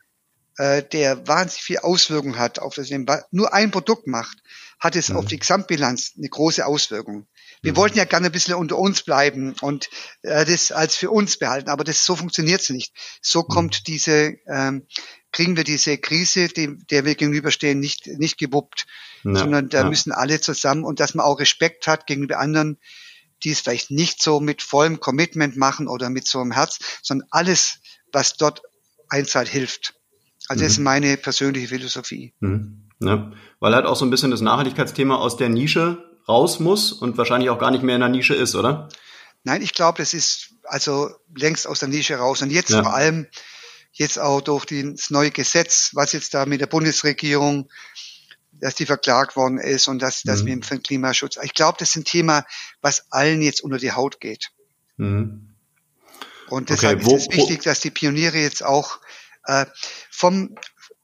[0.57, 4.43] äh, der wahnsinnig viel Auswirkung hat auf das Leben, nur ein Produkt macht,
[4.81, 5.19] hat es mhm.
[5.19, 7.27] auf die Gesamtbilanz eine große Auswirkung.
[7.63, 7.77] Wir mhm.
[7.77, 9.89] wollten ja gerne ein bisschen unter uns bleiben und
[10.23, 12.93] äh, das als für uns behalten, aber das so funktioniert's nicht.
[13.21, 13.49] So mhm.
[13.49, 14.87] kommt diese, ähm,
[15.33, 18.87] kriegen wir diese Krise, dem, der wir gegenüberstehen, nicht nicht gewuppt,
[19.25, 19.89] ja, sondern da ja.
[19.89, 22.79] müssen alle zusammen und dass man auch Respekt hat gegenüber anderen,
[23.45, 27.29] die es vielleicht nicht so mit vollem Commitment machen oder mit so einem Herz, sondern
[27.31, 27.79] alles,
[28.13, 28.63] was dort
[29.09, 29.95] einzahlt, hilft.
[30.49, 30.65] Also mhm.
[30.65, 30.85] das ist mhm.
[30.85, 32.35] meine persönliche Philosophie.
[32.41, 32.89] Mhm.
[33.01, 37.17] Ja, weil halt auch so ein bisschen das Nachhaltigkeitsthema aus der Nische raus muss und
[37.17, 38.89] wahrscheinlich auch gar nicht mehr in der Nische ist, oder?
[39.45, 42.43] Nein, ich glaube, das ist also längst aus der Nische raus.
[42.43, 42.83] Und jetzt ja.
[42.83, 43.27] vor allem,
[43.93, 47.71] jetzt auch durch das neue Gesetz, was jetzt da mit der Bundesregierung,
[48.53, 50.47] dass die verklagt worden ist und dass, dass mhm.
[50.47, 51.39] wir für den Klimaschutz.
[51.43, 52.45] Ich glaube, das ist ein Thema,
[52.81, 54.51] was allen jetzt unter die Haut geht.
[54.97, 55.55] Mhm.
[56.49, 58.99] Und deshalb okay, wo, ist es wichtig, dass die Pioniere jetzt auch
[59.45, 59.67] äh,
[60.11, 60.57] vom,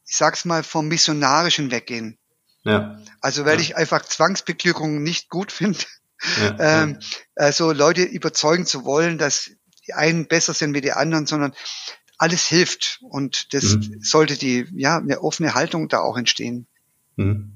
[0.07, 2.17] ich sag's mal, vom Missionarischen weggehen.
[2.65, 2.99] Ja.
[3.21, 3.61] Also weil ja.
[3.61, 5.79] ich einfach Zwangsbeglückung nicht gut finde.
[6.39, 6.99] Ja, ähm,
[7.35, 9.51] also Leute überzeugen zu wollen, dass
[9.87, 11.53] die einen besser sind wie die anderen, sondern
[12.17, 13.99] alles hilft und das mhm.
[14.01, 16.67] sollte die ja eine offene Haltung da auch entstehen.
[17.17, 17.53] Mhm.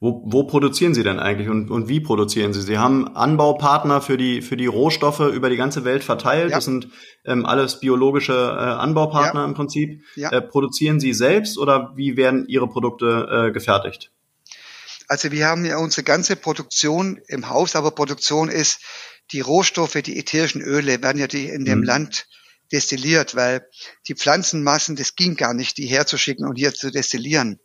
[0.00, 2.60] Wo, wo produzieren Sie denn eigentlich und, und wie produzieren Sie?
[2.60, 6.50] Sie haben Anbaupartner für die, für die Rohstoffe über die ganze Welt verteilt.
[6.50, 6.56] Ja.
[6.56, 6.88] Das sind
[7.24, 9.46] ähm, alles biologische äh, Anbaupartner ja.
[9.46, 10.02] im Prinzip.
[10.16, 10.30] Ja.
[10.30, 14.10] Äh, produzieren Sie selbst oder wie werden Ihre Produkte äh, gefertigt?
[15.08, 18.80] Also wir haben ja unsere ganze Produktion im Haus, aber Produktion ist
[19.32, 21.84] die Rohstoffe, die ätherischen Öle werden ja die in dem mhm.
[21.84, 22.26] Land
[22.72, 23.66] destilliert, weil
[24.08, 27.60] die Pflanzenmassen, das ging gar nicht, die herzuschicken und hier zu destillieren.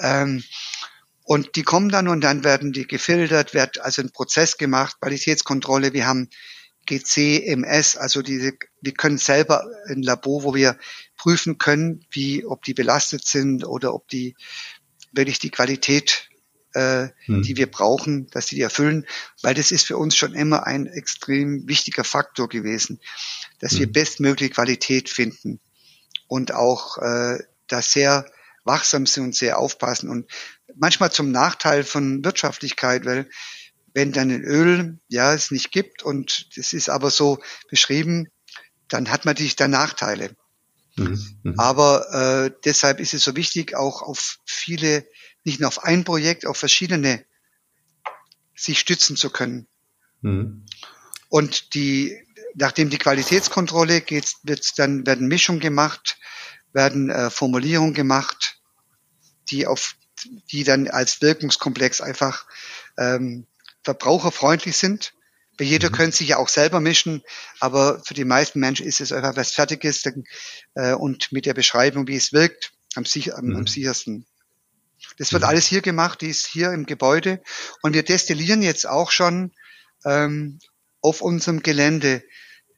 [0.00, 0.42] Ähm,
[1.28, 5.92] und die kommen dann und dann werden die gefiltert, wird also ein Prozess gemacht, Qualitätskontrolle.
[5.92, 6.30] Wir haben
[6.86, 10.78] GCMS, also diese, wir können selber ein Labor, wo wir
[11.18, 14.36] prüfen können, wie, ob die belastet sind oder ob die
[15.12, 16.30] wirklich die Qualität,
[16.72, 17.42] äh, hm.
[17.42, 19.04] die wir brauchen, dass die die erfüllen,
[19.42, 23.00] weil das ist für uns schon immer ein extrem wichtiger Faktor gewesen,
[23.58, 23.80] dass hm.
[23.80, 25.60] wir bestmögliche Qualität finden
[26.26, 28.24] und auch äh, da sehr
[28.64, 30.30] wachsam sind und sehr aufpassen und
[30.76, 33.28] manchmal zum Nachteil von Wirtschaftlichkeit, weil
[33.94, 38.28] wenn dann ein Öl, ja, es nicht gibt und es ist aber so beschrieben,
[38.88, 40.34] dann hat man natürlich da Nachteile.
[40.96, 41.54] Mhm, mhm.
[41.58, 45.06] Aber äh, deshalb ist es so wichtig, auch auf viele,
[45.44, 47.24] nicht nur auf ein Projekt, auf verschiedene
[48.54, 49.66] sich stützen zu können.
[50.22, 50.66] Mhm.
[51.28, 52.16] Und die,
[52.54, 56.18] nachdem die Qualitätskontrolle geht, wird dann werden Mischungen gemacht,
[56.72, 58.60] werden äh, Formulierungen gemacht,
[59.50, 59.94] die auf
[60.50, 62.46] die dann als Wirkungskomplex einfach
[62.96, 63.46] ähm,
[63.82, 65.14] verbraucherfreundlich sind.
[65.56, 65.94] Bei jeder mhm.
[65.94, 67.22] können sich ja auch selber mischen,
[67.60, 70.04] aber für die meisten Menschen ist es einfach was Fertiges
[70.74, 73.56] äh, und mit der Beschreibung, wie es wirkt, am, sich, am, mhm.
[73.56, 74.26] am sichersten.
[75.16, 75.48] Das wird mhm.
[75.48, 77.42] alles hier gemacht, die ist hier im Gebäude
[77.82, 79.52] und wir destillieren jetzt auch schon
[80.04, 80.58] ähm,
[81.00, 82.22] auf unserem Gelände,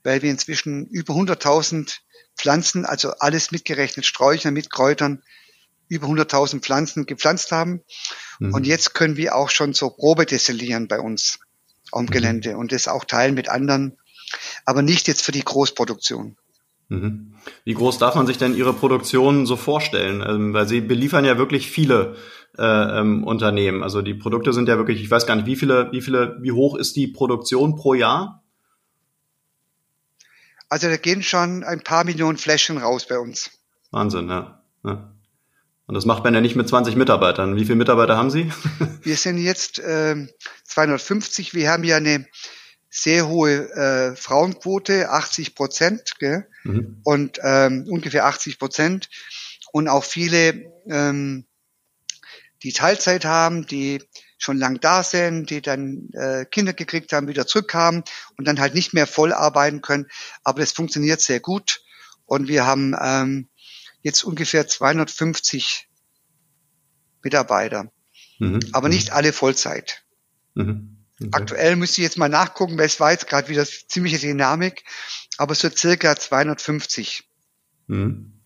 [0.03, 1.99] weil wir inzwischen über 100.000
[2.37, 5.23] Pflanzen, also alles mitgerechnet, Sträucher mit Kräutern,
[5.91, 7.83] über 100.000 Pflanzen gepflanzt haben.
[8.39, 8.55] Mhm.
[8.55, 11.41] Und jetzt können wir auch schon so Probe destillieren bei uns
[11.93, 12.11] am mhm.
[12.11, 13.99] Gelände und das auch teilen mit anderen,
[14.65, 16.37] aber nicht jetzt für die Großproduktion.
[16.89, 17.35] Mhm.
[17.65, 20.25] Wie groß darf man sich denn Ihre Produktion so vorstellen?
[20.27, 22.17] Ähm, weil Sie beliefern ja wirklich viele
[22.59, 23.83] äh, ähm, Unternehmen.
[23.83, 26.53] Also die Produkte sind ja wirklich, ich weiß gar nicht, wie viele, wie viele, wie
[26.53, 28.43] hoch ist die Produktion pro Jahr?
[30.69, 33.51] Also da gehen schon ein paar Millionen Fläschchen raus bei uns.
[33.91, 34.63] Wahnsinn, ja.
[34.85, 35.13] ja.
[35.91, 37.57] Und das macht man ja nicht mit 20 Mitarbeitern.
[37.57, 38.49] Wie viele Mitarbeiter haben Sie?
[39.03, 40.15] Wir sind jetzt äh,
[40.63, 41.53] 250.
[41.53, 42.29] Wir haben ja eine
[42.89, 46.13] sehr hohe äh, Frauenquote, 80 Prozent,
[46.63, 47.01] mhm.
[47.03, 49.09] und ähm, ungefähr 80 Prozent.
[49.73, 51.47] Und auch viele, ähm,
[52.63, 54.01] die Teilzeit haben, die
[54.39, 58.05] schon lang da sind, die dann äh, Kinder gekriegt haben, wieder zurückkamen
[58.39, 60.07] und dann halt nicht mehr voll arbeiten können.
[60.45, 61.83] Aber das funktioniert sehr gut.
[62.27, 63.49] Und wir haben ähm,
[64.03, 65.89] jetzt ungefähr 250
[67.23, 67.93] Mitarbeiter,
[68.39, 68.61] mhm.
[68.73, 69.15] aber nicht mhm.
[69.15, 70.03] alle Vollzeit.
[70.55, 70.97] Mhm.
[71.21, 71.31] Okay.
[71.33, 74.85] Aktuell müsste ich jetzt mal nachgucken, weil es war jetzt gerade wieder ziemliche Dynamik,
[75.37, 77.29] aber so circa 250
[77.89, 78.41] mhm.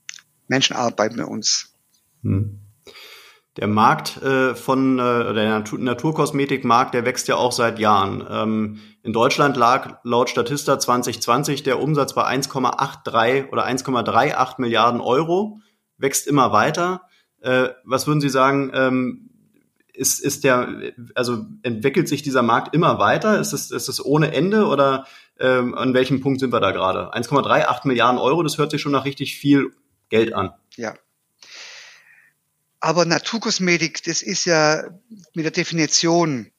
[0.49, 1.73] Menschen arbeiten bei uns.
[2.23, 2.64] Mhm.
[3.57, 8.27] Der Markt äh, von äh, der Natur Naturkosmetikmarkt, der wächst ja auch seit Jahren.
[8.29, 15.61] Ähm, in Deutschland lag laut Statista 2020 der Umsatz bei 1,83 oder 1,38 Milliarden Euro,
[15.99, 17.03] wächst immer weiter.
[17.43, 18.73] Äh, was würden Sie sagen?
[18.75, 19.31] Ähm,
[19.93, 23.39] ist, ist der, also entwickelt sich dieser Markt immer weiter?
[23.39, 25.07] Ist es, ist es ohne Ende oder
[25.39, 27.15] ähm, an welchem Punkt sind wir da gerade?
[27.15, 29.71] 1,38 Milliarden Euro, das hört sich schon nach richtig viel
[30.09, 30.51] Geld an.
[30.77, 30.95] Ja,
[32.85, 34.85] aber Naturkosmetik, das ist ja
[35.33, 36.53] mit der Definition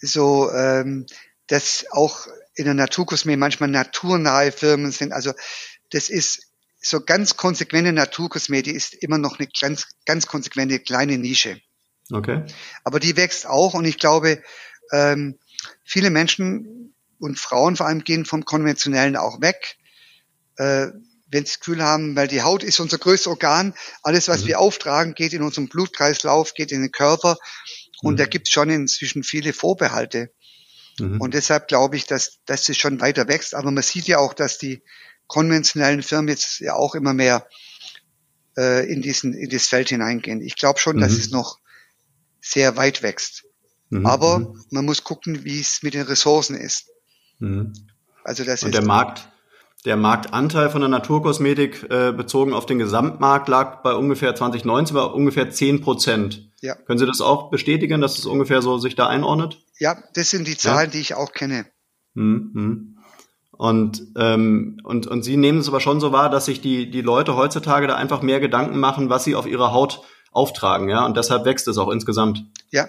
[0.00, 1.06] so, ähm,
[1.48, 5.12] dass auch in der Naturkosmetik manchmal naturnahe Firmen sind.
[5.12, 5.32] Also
[5.90, 11.60] das ist so ganz konsequente Naturkosmetik ist immer noch eine ganz, ganz konsequente kleine Nische.
[12.12, 12.44] Okay.
[12.84, 14.40] Aber die wächst auch und ich glaube,
[14.92, 15.36] ähm,
[15.82, 19.78] viele Menschen und Frauen vor allem gehen vom Konventionellen auch weg.
[20.58, 20.92] Äh,
[21.30, 24.48] wenn sie das Gefühl haben, weil die Haut ist unser größtes Organ, alles, was mhm.
[24.48, 27.36] wir auftragen, geht in unseren Blutkreislauf, geht in den Körper.
[28.02, 28.16] Und mhm.
[28.18, 30.30] da gibt es schon inzwischen viele Vorbehalte.
[30.98, 31.20] Mhm.
[31.20, 33.54] Und deshalb glaube ich, dass, dass es schon weiter wächst.
[33.54, 34.82] Aber man sieht ja auch, dass die
[35.26, 37.46] konventionellen Firmen jetzt ja auch immer mehr
[38.56, 40.40] äh, in, diesen, in das Feld hineingehen.
[40.40, 41.18] Ich glaube schon, dass mhm.
[41.18, 41.58] es noch
[42.40, 43.44] sehr weit wächst.
[43.90, 44.06] Mhm.
[44.06, 44.64] Aber mhm.
[44.70, 46.86] man muss gucken, wie es mit den Ressourcen ist.
[48.24, 49.28] Also das Und der Markt,
[49.84, 55.02] der Marktanteil von der Naturkosmetik äh, bezogen auf den Gesamtmarkt lag bei ungefähr 2019 bei
[55.02, 56.50] ungefähr 10 Prozent.
[56.60, 56.74] Ja.
[56.74, 59.62] Können Sie das auch bestätigen, dass es ungefähr so sich da einordnet?
[59.78, 60.92] Ja, das sind die Zahlen, ja.
[60.92, 61.66] die ich auch kenne.
[62.14, 62.98] Mhm.
[63.52, 67.00] Und, ähm, und, und Sie nehmen es aber schon so wahr, dass sich die, die
[67.00, 71.16] Leute heutzutage da einfach mehr Gedanken machen, was sie auf ihrer Haut auftragen, ja, und
[71.16, 72.44] deshalb wächst es auch insgesamt.
[72.70, 72.88] Ja.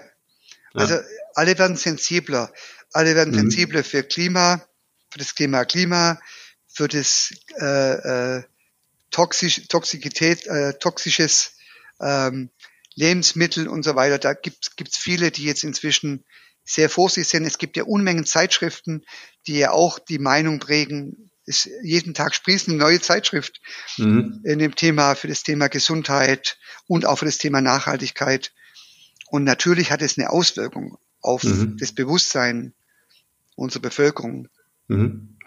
[0.74, 1.00] Also ja.
[1.34, 2.52] alle werden sensibler.
[2.92, 3.38] Alle werden mhm.
[3.38, 4.62] sensibler für Klima,
[5.10, 6.18] für das Klima Klima,
[6.72, 8.42] für das äh, äh,
[9.10, 11.52] toxisch, Toxikität, äh, toxisches
[12.00, 12.50] ähm,
[12.94, 14.18] Lebensmittel und so weiter.
[14.18, 16.24] Da gibt es viele, die jetzt inzwischen
[16.64, 17.44] sehr vorsichtig sind.
[17.44, 19.04] Es gibt ja Unmengen Zeitschriften,
[19.46, 21.30] die ja auch die Meinung prägen.
[21.46, 23.60] Es, jeden Tag sprießt eine neue Zeitschrift
[23.96, 24.40] mhm.
[24.44, 28.52] in dem Thema, für das Thema Gesundheit und auch für das Thema Nachhaltigkeit.
[29.30, 31.76] Und natürlich hat es eine Auswirkung auf mhm.
[31.78, 32.74] das Bewusstsein
[33.56, 34.48] unserer Bevölkerung.
[34.88, 35.38] Mhm.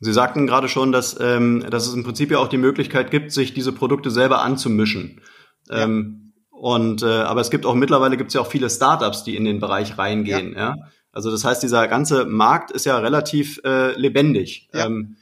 [0.00, 3.32] Sie sagten gerade schon, dass, ähm, dass es im Prinzip ja auch die Möglichkeit gibt,
[3.32, 5.20] sich diese Produkte selber anzumischen.
[5.68, 5.84] Ja.
[5.84, 9.36] Ähm, und äh, aber es gibt auch mittlerweile gibt es ja auch viele Startups, die
[9.36, 10.52] in den Bereich reingehen.
[10.52, 10.58] Ja.
[10.58, 10.76] ja?
[11.12, 14.68] Also das heißt, dieser ganze Markt ist ja relativ äh, lebendig.
[14.72, 14.86] Ja.
[14.86, 15.16] Ähm,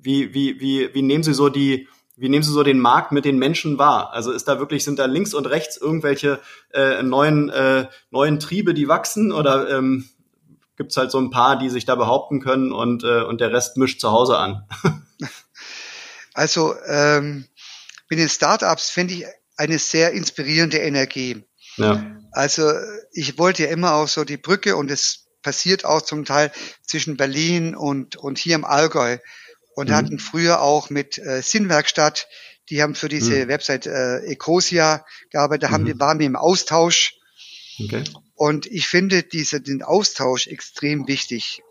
[0.00, 3.24] wie, wie, wie, wie nehmen Sie so die wie nehmen Sie so den Markt mit
[3.24, 4.12] den Menschen wahr?
[4.12, 6.38] Also ist da wirklich, sind da links und rechts irgendwelche
[6.72, 10.04] äh, neuen, äh, neuen Triebe, die wachsen oder ähm,
[10.76, 13.52] gibt es halt so ein paar, die sich da behaupten können und, äh, und der
[13.52, 14.66] Rest mischt zu Hause an?
[16.34, 17.46] also ähm,
[18.08, 19.24] mit den Startups finde ich
[19.56, 21.44] eine sehr inspirierende Energie.
[21.76, 22.04] Ja.
[22.32, 22.72] Also
[23.12, 26.50] ich wollte ja immer auch so die Brücke und es passiert auch zum Teil
[26.82, 29.18] zwischen Berlin und, und hier im Allgäu
[29.74, 29.94] und mhm.
[29.94, 32.26] hatten früher auch mit äh, Sinnwerkstatt,
[32.70, 33.48] die haben für diese mhm.
[33.48, 35.88] Website äh, Ecosia gearbeitet, da haben mhm.
[35.88, 37.14] wir, waren wir im Austausch.
[37.78, 38.04] Okay.
[38.34, 41.62] Und ich finde diese, den Austausch extrem wichtig,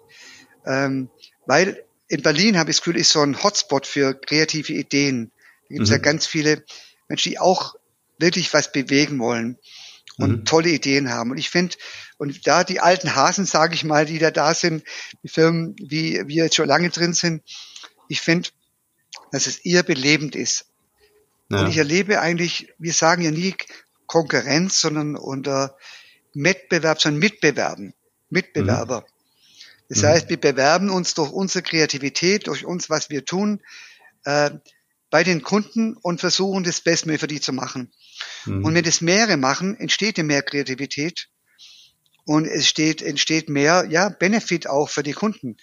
[0.65, 1.09] ähm,
[1.45, 5.31] weil in Berlin habe ich das Gefühl, ist so ein Hotspot für kreative Ideen.
[5.63, 6.03] Da gibt es ja mhm.
[6.03, 6.63] ganz viele
[7.07, 7.75] Menschen, die auch
[8.17, 9.57] wirklich was bewegen wollen
[10.17, 10.45] und mhm.
[10.45, 11.31] tolle Ideen haben.
[11.31, 11.75] Und ich finde,
[12.17, 14.83] und da die alten Hasen, sage ich mal, die da da sind,
[15.23, 17.43] die Firmen, wie wir jetzt schon lange drin sind,
[18.07, 18.49] ich finde,
[19.31, 20.65] dass es eher belebend ist.
[21.49, 21.61] Ja.
[21.61, 23.55] Und ich erlebe eigentlich, wir sagen ja nie
[24.05, 25.77] Konkurrenz, sondern unter
[26.33, 27.93] Wettbewerb, sondern Mitbewerben,
[28.29, 29.01] Mitbewerber.
[29.01, 29.13] Mhm.
[29.89, 30.07] Das mhm.
[30.07, 33.61] heißt, wir bewerben uns durch unsere Kreativität, durch uns, was wir tun,
[34.25, 34.51] äh,
[35.09, 37.91] bei den Kunden und versuchen, das Bestmögliche für die zu machen.
[38.45, 38.65] Mhm.
[38.65, 41.29] Und wenn das mehrere machen, entsteht ja mehr Kreativität
[42.25, 45.57] und es steht, entsteht mehr, ja, Benefit auch für die Kunden.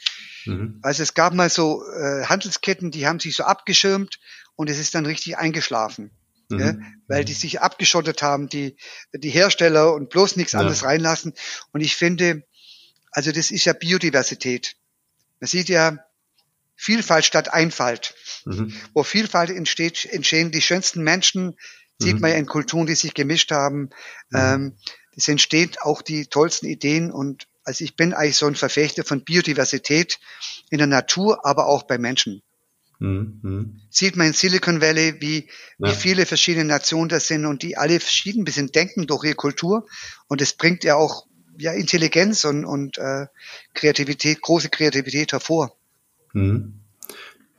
[0.45, 0.79] Mhm.
[0.83, 4.21] Also es gab mal so äh, Handelsketten, die haben sich so abgeschirmt
[4.57, 6.11] und es ist dann richtig eingeschlafen.
[6.51, 6.61] Mhm.
[6.61, 6.75] Ja,
[7.09, 8.77] weil die sich abgeschottet haben, die,
[9.13, 10.61] die Hersteller und bloß nichts ja.
[10.61, 11.35] anderes reinlassen.
[11.73, 12.45] Und ich finde,
[13.13, 14.77] also das ist ja Biodiversität.
[15.41, 15.99] Man sieht ja,
[16.77, 18.15] Vielfalt statt Einfalt.
[18.47, 18.75] Mhm.
[18.95, 21.57] Wo Vielfalt entsteht, entstehen die schönsten Menschen,
[21.99, 22.21] sieht mhm.
[22.21, 23.91] man ja in Kulturen, die sich gemischt haben.
[24.31, 24.39] Mhm.
[24.39, 24.77] Ähm,
[25.15, 29.25] es entsteht auch die tollsten Ideen und also ich bin eigentlich so ein Verfechter von
[29.25, 30.19] Biodiversität
[30.71, 32.43] in der Natur, aber auch bei Menschen.
[33.01, 33.41] Mhm.
[33.43, 33.81] mhm.
[33.89, 35.89] Sieht man in Silicon Valley, wie, ja.
[35.89, 39.35] wie viele verschiedene Nationen das sind und die alle verschieden ein bisschen denken durch ihre
[39.35, 39.87] Kultur.
[40.29, 41.27] Und es bringt ja auch
[41.59, 43.27] ja, Intelligenz und, und äh,
[43.75, 45.75] Kreativität, große Kreativität hervor.
[46.33, 46.81] Mhm.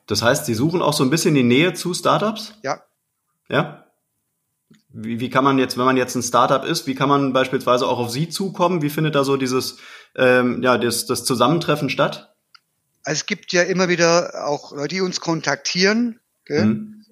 [0.08, 2.54] Das heißt, Sie suchen auch so ein bisschen die Nähe zu Startups?
[2.64, 2.82] Ja.
[3.50, 3.86] Ja?
[4.90, 7.88] Wie, wie kann man jetzt, wenn man jetzt ein Startup ist, wie kann man beispielsweise
[7.88, 8.82] auch auf Sie zukommen?
[8.82, 9.78] Wie findet da so dieses,
[10.16, 12.31] ähm, ja, das, das Zusammentreffen statt?
[13.04, 16.20] Also es gibt ja immer wieder auch Leute, die uns kontaktieren.
[16.46, 16.66] Gell?
[16.66, 17.06] Mhm.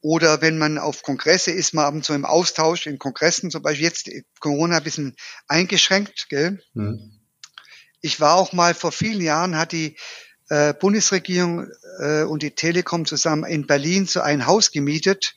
[0.00, 3.62] Oder wenn man auf Kongresse ist, man ab und zu im Austausch, in Kongressen, zum
[3.62, 6.26] Beispiel jetzt Corona ein bisschen eingeschränkt.
[6.28, 6.60] Gell?
[6.74, 7.20] Mhm.
[8.00, 9.96] Ich war auch mal vor vielen Jahren, hat die
[10.48, 11.68] äh, Bundesregierung
[12.00, 15.36] äh, und die Telekom zusammen in Berlin so ein Haus gemietet,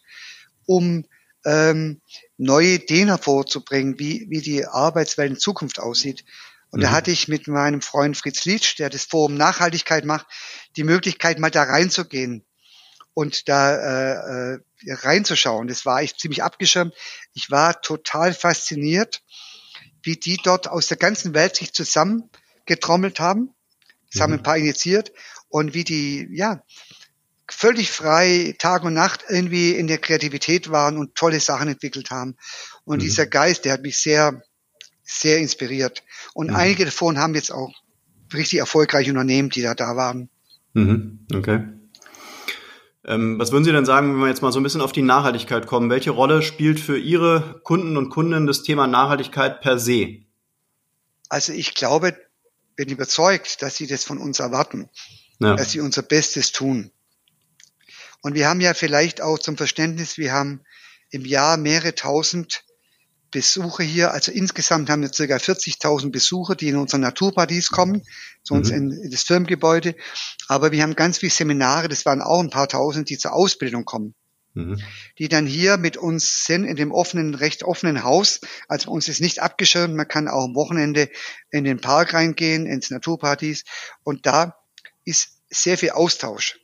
[0.65, 1.05] um
[1.45, 2.01] ähm,
[2.37, 6.25] neue Ideen hervorzubringen, wie, wie die Arbeitswelt in Zukunft aussieht.
[6.75, 6.83] Und mhm.
[6.83, 10.27] da hatte ich mit meinem Freund Fritz Lietsch, der das Forum Nachhaltigkeit macht,
[10.75, 12.45] die Möglichkeit, mal da reinzugehen
[13.15, 15.67] und da äh, äh reinzuschauen.
[15.67, 16.93] Das war ich ziemlich abgeschirmt.
[17.33, 19.23] Ich war total fasziniert,
[20.03, 23.55] wie die dort aus der ganzen Welt sich zusammengetrommelt haben
[24.15, 24.43] das haben ein mhm.
[24.43, 25.11] paar initiiert
[25.49, 26.63] und wie die, ja,
[27.49, 32.37] völlig frei Tag und Nacht irgendwie in der Kreativität waren und tolle Sachen entwickelt haben.
[32.85, 33.01] Und mhm.
[33.01, 34.41] dieser Geist, der hat mich sehr,
[35.05, 36.03] sehr inspiriert.
[36.33, 36.55] Und mhm.
[36.55, 37.71] einige davon haben jetzt auch
[38.33, 40.29] richtig erfolgreiche Unternehmen, die da da waren.
[40.73, 41.19] Mhm.
[41.33, 41.63] Okay.
[43.07, 45.03] Ähm, was würden Sie denn sagen, wenn wir jetzt mal so ein bisschen auf die
[45.03, 45.89] Nachhaltigkeit kommen?
[45.91, 50.23] Welche Rolle spielt für Ihre Kunden und Kunden das Thema Nachhaltigkeit per se?
[51.29, 52.17] Also ich glaube,
[52.75, 54.89] bin überzeugt, dass sie das von uns erwarten,
[55.39, 55.55] ja.
[55.55, 56.91] dass sie unser Bestes tun.
[58.21, 60.61] Und wir haben ja vielleicht auch zum Verständnis, wir haben
[61.11, 62.63] im Jahr mehrere tausend
[63.35, 68.01] Besucher hier, also insgesamt haben wir circa 40.000 Besucher, die in unser Naturparadies kommen,
[68.43, 68.77] zu uns mhm.
[68.77, 69.93] in, in, das Firmengebäude.
[70.47, 73.83] Aber wir haben ganz viele Seminare, das waren auch ein paar tausend, die zur Ausbildung
[73.83, 74.15] kommen.
[74.53, 74.81] mhm.
[75.19, 78.39] die dann hier mit uns sind in dem offenen, recht offenen Haus.
[78.69, 79.95] Also bei uns ist nicht abgeschirmt.
[79.95, 81.09] Man kann auch am Wochenende
[81.51, 83.65] in den Park reingehen, ins Naturpartys.
[84.03, 84.55] Und da
[85.03, 86.57] ist sehr viel Austausch.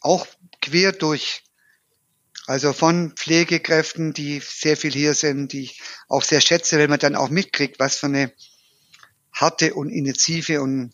[0.00, 0.26] Auch
[0.60, 1.44] quer durch.
[2.46, 6.98] Also von Pflegekräften, die sehr viel hier sind, die ich auch sehr schätze, wenn man
[6.98, 8.32] dann auch mitkriegt, was für eine
[9.32, 10.92] harte und intensive und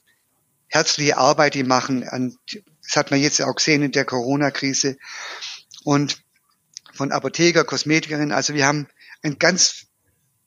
[0.68, 2.36] herzliche Arbeit die machen.
[2.82, 4.98] Das hat man jetzt auch gesehen in der Corona-Krise.
[5.84, 6.22] Und
[6.92, 8.88] von Apotheker, Kosmetikerin, also wir haben
[9.22, 9.86] eine ganz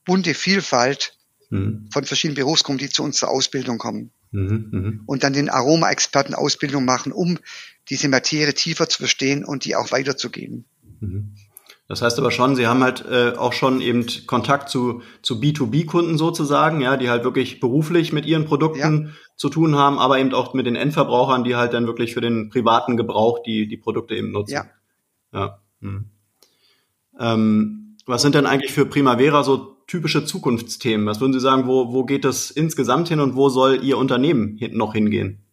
[0.04, 1.16] bunte Vielfalt
[1.50, 1.88] mhm.
[1.92, 4.12] von verschiedenen Berufsgruppen, die zu uns zur Ausbildung kommen.
[4.30, 4.92] Mhm, mh.
[5.06, 7.38] Und dann den Aroma-Experten Ausbildung machen, um
[7.90, 10.64] diese Materie tiefer zu verstehen und die auch weiterzugeben.
[11.02, 11.34] Mhm.
[11.88, 16.16] Das heißt aber schon, Sie haben halt äh, auch schon eben Kontakt zu, zu B2B-Kunden
[16.16, 19.10] sozusagen, ja, die halt wirklich beruflich mit ihren Produkten ja.
[19.36, 22.48] zu tun haben, aber eben auch mit den Endverbrauchern, die halt dann wirklich für den
[22.48, 24.54] privaten Gebrauch die, die Produkte eben nutzen.
[24.54, 24.64] Ja.
[25.34, 25.58] ja.
[25.82, 26.06] Hm.
[27.18, 31.06] Ähm, was sind denn eigentlich für Primavera so typische Zukunftsthemen?
[31.06, 34.58] Was würden Sie sagen, wo, wo geht es insgesamt hin und wo soll Ihr Unternehmen
[34.72, 35.44] noch hingehen?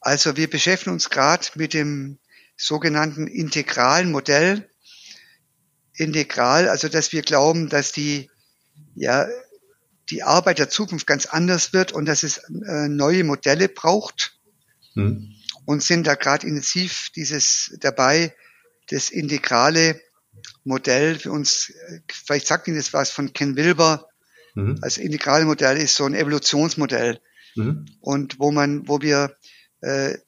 [0.00, 2.18] Also wir beschäftigen uns gerade mit dem
[2.56, 4.68] sogenannten integralen Modell.
[5.96, 8.28] Integral, also dass wir glauben, dass die,
[8.96, 9.28] ja,
[10.10, 14.36] die Arbeit der Zukunft ganz anders wird und dass es äh, neue Modelle braucht
[14.94, 15.32] hm.
[15.66, 18.34] und sind da gerade intensiv dieses dabei,
[18.88, 20.00] das integrale
[20.64, 21.72] Modell für uns,
[22.08, 24.08] vielleicht sagt Ihnen das was von Ken Wilber,
[24.54, 24.78] mhm.
[24.82, 27.20] also integrale Modell ist so ein Evolutionsmodell
[27.54, 27.86] mhm.
[28.00, 29.36] und wo man, wo wir
[29.80, 30.18] äh,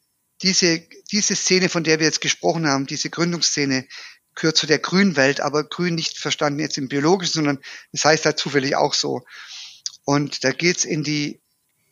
[0.43, 0.80] diese,
[1.11, 3.87] diese Szene, von der wir jetzt gesprochen haben, diese Gründungsszene,
[4.34, 7.59] gehört zu der grünen Welt, aber grün nicht verstanden jetzt im biologischen, sondern
[7.93, 9.24] das heißt halt zufällig auch so.
[10.05, 11.41] Und da geht's in die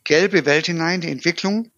[0.03, 1.71] gelbe Welt hinein, die Entwicklung.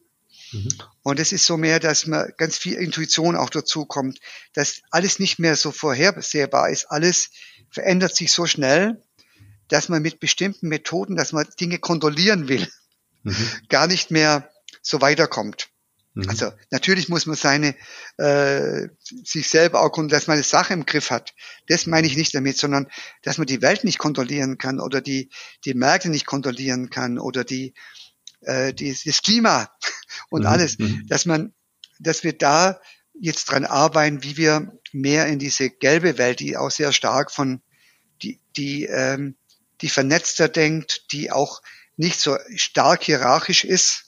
[0.51, 0.69] Mhm.
[1.01, 4.19] Und es ist so mehr, dass man ganz viel Intuition auch dazu kommt,
[4.53, 6.91] dass alles nicht mehr so vorhersehbar ist.
[6.91, 7.29] Alles
[7.71, 9.01] verändert sich so schnell,
[9.69, 12.67] dass man mit bestimmten Methoden, dass man Dinge kontrollieren will,
[13.23, 13.49] mhm.
[13.69, 14.51] gar nicht mehr
[14.81, 15.69] so weiterkommt.
[16.17, 16.29] Mhm.
[16.29, 17.75] Also natürlich muss man seine
[18.17, 18.87] äh,
[19.23, 21.35] sich selber auch dass man eine Sache im Griff hat.
[21.67, 22.87] Das meine ich nicht damit, sondern
[23.21, 25.29] dass man die Welt nicht kontrollieren kann oder die
[25.63, 27.75] die Märkte nicht kontrollieren kann oder die
[28.41, 29.69] äh, die das Klima
[30.29, 30.47] und mhm.
[30.47, 31.05] alles, mhm.
[31.07, 31.53] dass man
[31.99, 32.79] dass wir da
[33.19, 37.61] jetzt dran arbeiten, wie wir mehr in diese gelbe Welt, die auch sehr stark von
[38.23, 39.35] die die ähm,
[39.81, 41.61] die vernetzter denkt, die auch
[41.95, 44.06] nicht so stark hierarchisch ist,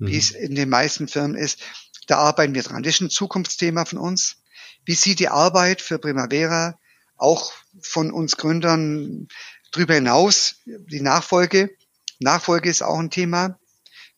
[0.00, 0.38] wie es mhm.
[0.38, 1.60] in den meisten Firmen ist.
[2.06, 2.82] Da arbeiten wir dran.
[2.82, 4.42] Das ist ein Zukunftsthema von uns.
[4.84, 6.78] Wie sieht die Arbeit für Primavera
[7.16, 9.28] auch von uns Gründern
[9.72, 10.56] drüber hinaus?
[10.64, 11.70] Die Nachfolge.
[12.18, 13.58] Nachfolge ist auch ein Thema.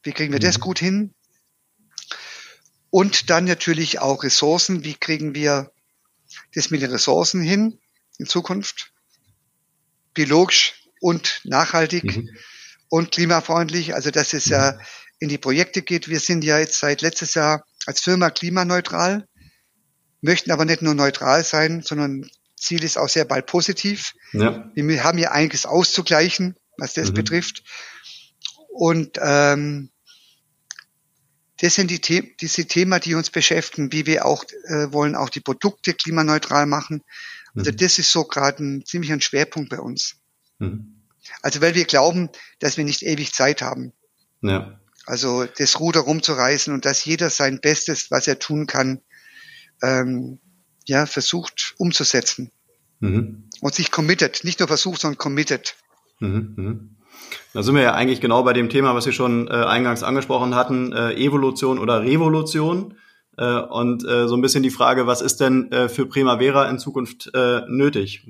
[0.02, 0.62] Wie kriegen wir das mhm.
[0.62, 1.14] gut hin?
[2.90, 4.84] Und dann natürlich auch Ressourcen.
[4.84, 5.72] Wie kriegen wir
[6.54, 7.78] das mit den Ressourcen hin
[8.18, 8.92] in Zukunft?
[10.14, 12.28] Biologisch und nachhaltig mhm.
[12.88, 13.94] und klimafreundlich.
[13.94, 14.78] Also das ist ja
[15.22, 16.08] in die Projekte geht.
[16.08, 19.28] Wir sind ja jetzt seit letztes Jahr als Firma klimaneutral,
[20.20, 24.14] möchten aber nicht nur neutral sein, sondern Ziel ist auch sehr bald positiv.
[24.32, 24.68] Ja.
[24.74, 27.14] Wir haben ja einiges auszugleichen, was das mhm.
[27.14, 27.62] betrifft.
[28.68, 29.90] Und ähm,
[31.60, 35.28] das sind die The diese Themen, die uns beschäftigen, wie wir auch äh, wollen auch
[35.28, 37.04] die Produkte klimaneutral machen.
[37.54, 37.76] Also mhm.
[37.76, 40.16] das ist so gerade ein ziemlich ein Schwerpunkt bei uns.
[40.58, 41.04] Mhm.
[41.42, 43.92] Also weil wir glauben, dass wir nicht ewig Zeit haben.
[44.40, 44.80] Ja.
[45.06, 49.00] Also das Ruder rumzureißen und dass jeder sein Bestes, was er tun kann,
[49.82, 50.38] ähm,
[50.86, 52.50] ja, versucht umzusetzen.
[53.00, 53.48] Mhm.
[53.60, 55.76] Und sich committet, nicht nur versucht, sondern committet.
[56.20, 56.96] Mhm, mhm.
[57.52, 60.54] Da sind wir ja eigentlich genau bei dem Thema, was Sie schon äh, eingangs angesprochen
[60.54, 62.96] hatten, äh, Evolution oder Revolution.
[63.36, 66.78] Äh, und äh, so ein bisschen die Frage, was ist denn äh, für Primavera in
[66.78, 68.26] Zukunft äh, nötig?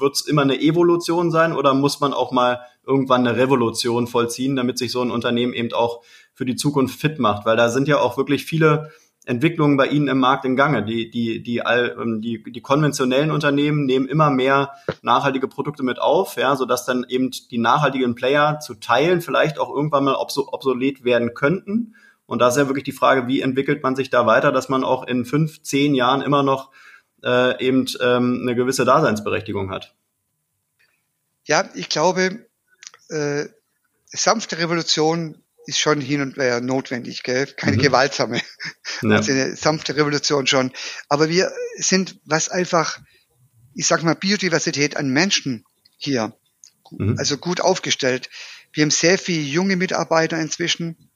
[0.00, 4.56] Wird es immer eine Evolution sein oder muss man auch mal irgendwann eine Revolution vollziehen,
[4.56, 6.02] damit sich so ein Unternehmen eben auch
[6.34, 7.46] für die Zukunft fit macht?
[7.46, 8.90] Weil da sind ja auch wirklich viele
[9.26, 10.84] Entwicklungen bei Ihnen im Markt in Gange.
[10.84, 14.72] Die, die, die, ähm, die, die konventionellen Unternehmen nehmen immer mehr
[15.02, 19.74] nachhaltige Produkte mit auf, ja, sodass dann eben die nachhaltigen Player zu teilen vielleicht auch
[19.74, 21.94] irgendwann mal obsolet werden könnten.
[22.26, 24.84] Und da ist ja wirklich die Frage, wie entwickelt man sich da weiter, dass man
[24.84, 26.70] auch in fünf, zehn Jahren immer noch
[27.24, 29.94] äh, eben ähm, eine gewisse Daseinsberechtigung hat.
[31.44, 32.46] Ja, ich glaube,
[33.08, 33.46] äh,
[34.06, 37.46] sanfte Revolution ist schon hin und her notwendig, gell?
[37.46, 37.82] keine mhm.
[37.82, 38.40] gewaltsame,
[39.02, 39.16] ja.
[39.16, 40.72] also eine sanfte Revolution schon.
[41.08, 42.98] Aber wir sind, was einfach,
[43.74, 45.64] ich sag mal, Biodiversität an Menschen
[45.96, 46.34] hier,
[46.90, 47.16] mhm.
[47.18, 48.30] also gut aufgestellt.
[48.72, 51.10] Wir haben sehr viele junge Mitarbeiter inzwischen.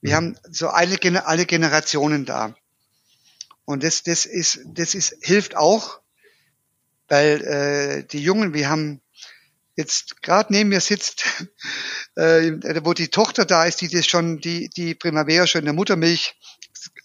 [0.00, 0.14] Wir mhm.
[0.14, 2.54] haben so alle, alle Generationen da.
[3.64, 6.00] Und das, das ist, das ist, hilft auch,
[7.08, 9.00] weil äh, die Jungen, wir haben
[9.76, 11.24] jetzt gerade neben mir sitzt,
[12.16, 12.52] äh,
[12.84, 16.36] wo die Tochter da ist, die das schon, die, die Primavera schon in der Muttermilch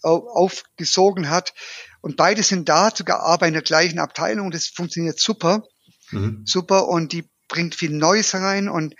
[0.02, 1.54] aufgesogen hat.
[2.00, 4.50] Und beide sind da, sogar arbeiten in der gleichen Abteilung.
[4.50, 5.64] Das funktioniert super.
[6.10, 6.42] Mhm.
[6.44, 6.88] Super.
[6.88, 8.94] Und die bringt viel Neues rein und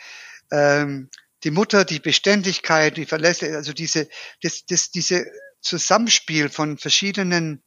[0.51, 1.09] ähm,
[1.45, 4.09] die Mutter, die Beständigkeit, die Verlässlichkeit, also diese,
[4.43, 5.25] das, das, diese
[5.61, 7.63] Zusammenspiel von verschiedenen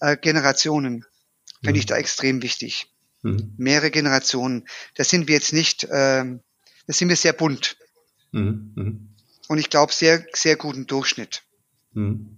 [0.00, 1.04] äh, Generationen
[1.60, 1.80] finde mhm.
[1.80, 2.92] ich da extrem wichtig.
[3.22, 3.54] Mhm.
[3.56, 4.66] Mehrere Generationen.
[4.94, 5.88] Da sind wir jetzt nicht, äh,
[6.24, 6.38] da
[6.92, 7.76] sind wir sehr bunt.
[8.32, 8.72] Mhm.
[8.74, 9.08] mhm.
[9.48, 11.42] Und ich glaube, sehr, sehr guten Durchschnitt.
[11.92, 12.36] Mhm.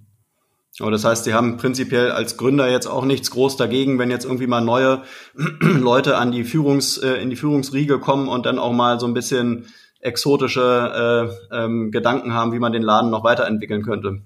[0.81, 4.25] Aber das heißt, Sie haben prinzipiell als Gründer jetzt auch nichts groß dagegen, wenn jetzt
[4.25, 5.03] irgendwie mal neue
[5.61, 9.15] Leute an die Führungs, äh, in die Führungsriege kommen und dann auch mal so ein
[9.15, 9.67] bisschen
[10.01, 14.23] exotische äh, ähm, Gedanken haben, wie man den Laden noch weiterentwickeln könnte.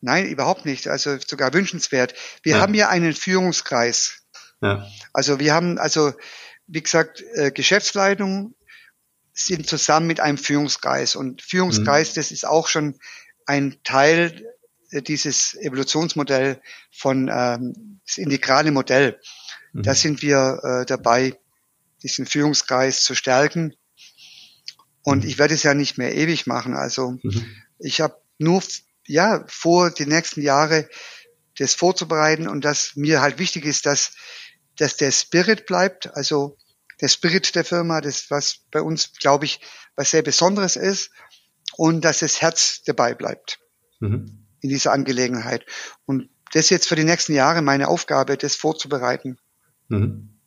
[0.00, 0.88] Nein, überhaupt nicht.
[0.88, 2.14] Also sogar wünschenswert.
[2.42, 2.60] Wir ja.
[2.60, 4.22] haben ja einen Führungskreis.
[4.62, 4.86] Ja.
[5.12, 6.12] Also wir haben, also
[6.66, 8.54] wie gesagt, äh, Geschäftsleitung
[9.32, 11.16] sind zusammen mit einem Führungskreis.
[11.16, 12.14] Und Führungskreis, mhm.
[12.14, 12.98] das ist auch schon
[13.46, 14.44] ein Teil
[14.90, 19.20] äh, dieses Evolutionsmodell von ähm, das integrale Modell.
[19.72, 19.82] Mhm.
[19.82, 21.38] Da sind wir äh, dabei,
[22.02, 23.74] diesen Führungskreis zu stärken.
[25.02, 25.30] Und mhm.
[25.30, 26.74] ich werde es ja nicht mehr ewig machen.
[26.74, 27.46] Also mhm.
[27.78, 28.62] ich habe nur
[29.12, 30.88] ja vor, die nächsten Jahre
[31.58, 34.12] das vorzubereiten und dass mir halt wichtig ist, dass,
[34.76, 36.56] dass der Spirit bleibt, also
[37.00, 39.60] der Spirit der Firma, das was bei uns, glaube ich,
[39.96, 41.10] was sehr Besonderes ist
[41.76, 43.58] und dass das Herz dabei bleibt.
[44.00, 45.64] Mhm in dieser Angelegenheit.
[46.06, 49.38] Und das ist jetzt für die nächsten Jahre meine Aufgabe, das vorzubereiten.
[49.88, 50.38] Mhm.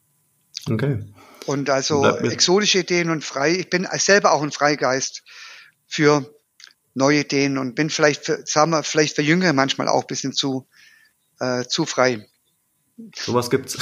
[0.69, 1.03] Okay.
[1.45, 3.51] Und also exotische Ideen und frei.
[3.51, 5.23] Ich bin selber auch ein Freigeist
[5.87, 6.33] für
[6.93, 10.33] neue Ideen und bin vielleicht für, sagen wir, vielleicht für Jüngere manchmal auch ein bisschen
[10.33, 10.67] zu,
[11.39, 12.25] äh, zu frei.
[13.15, 13.73] Sowas gibt's.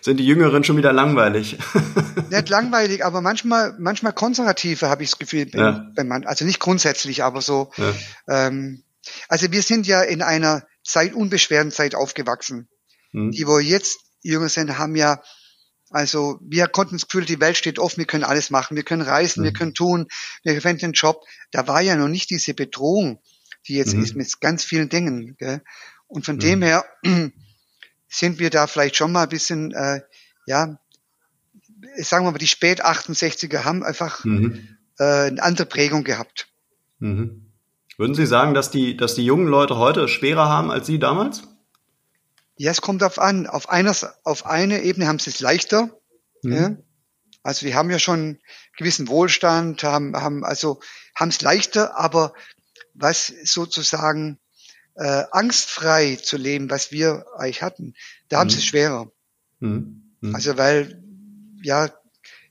[0.00, 1.58] Sind die Jüngeren schon wieder langweilig?
[2.30, 5.90] nicht langweilig, aber manchmal, manchmal konservative habe ich das Gefühl, ja.
[5.96, 7.72] wenn man, also nicht grundsätzlich, aber so.
[7.76, 7.94] Ja.
[8.28, 8.84] Ähm,
[9.28, 12.68] also wir sind ja in einer Zeit, unbeschwerten Zeit aufgewachsen.
[13.10, 13.32] Hm.
[13.32, 15.20] Die, wo jetzt jünger sind, haben ja,
[15.90, 19.02] also wir konnten das Gefühl, die Welt steht offen, wir können alles machen, wir können
[19.02, 19.44] reisen, hm.
[19.44, 20.08] wir können tun,
[20.42, 21.24] wir finden den Job.
[21.50, 23.20] Da war ja noch nicht diese Bedrohung,
[23.66, 24.02] die jetzt hm.
[24.02, 25.36] ist mit ganz vielen Dingen.
[25.38, 25.62] Gell?
[26.08, 26.40] Und von mhm.
[26.40, 26.84] dem her
[28.08, 30.00] sind wir da vielleicht schon mal ein bisschen, äh,
[30.46, 30.78] ja,
[31.96, 34.78] sagen wir mal, die spät 68er haben einfach mhm.
[34.98, 36.48] äh, eine andere Prägung gehabt.
[36.98, 37.52] Mhm.
[37.98, 41.42] Würden Sie sagen, dass die, dass die jungen Leute heute schwerer haben als Sie damals?
[42.58, 43.46] Ja, es kommt darauf an.
[43.46, 45.90] Auf einer, auf einer Ebene haben sie es leichter.
[46.42, 46.52] Mhm.
[46.52, 46.76] Ja.
[47.42, 48.40] Also wir haben ja schon
[48.76, 50.80] gewissen Wohlstand, haben, haben also
[51.14, 52.34] haben es leichter, aber
[52.94, 54.38] was sozusagen
[54.96, 57.94] äh, angstfrei zu leben, was wir eigentlich hatten,
[58.28, 58.50] da haben mhm.
[58.50, 59.10] sie es schwerer.
[59.60, 60.16] Mhm.
[60.20, 60.34] Mhm.
[60.34, 61.02] Also weil
[61.62, 61.90] ja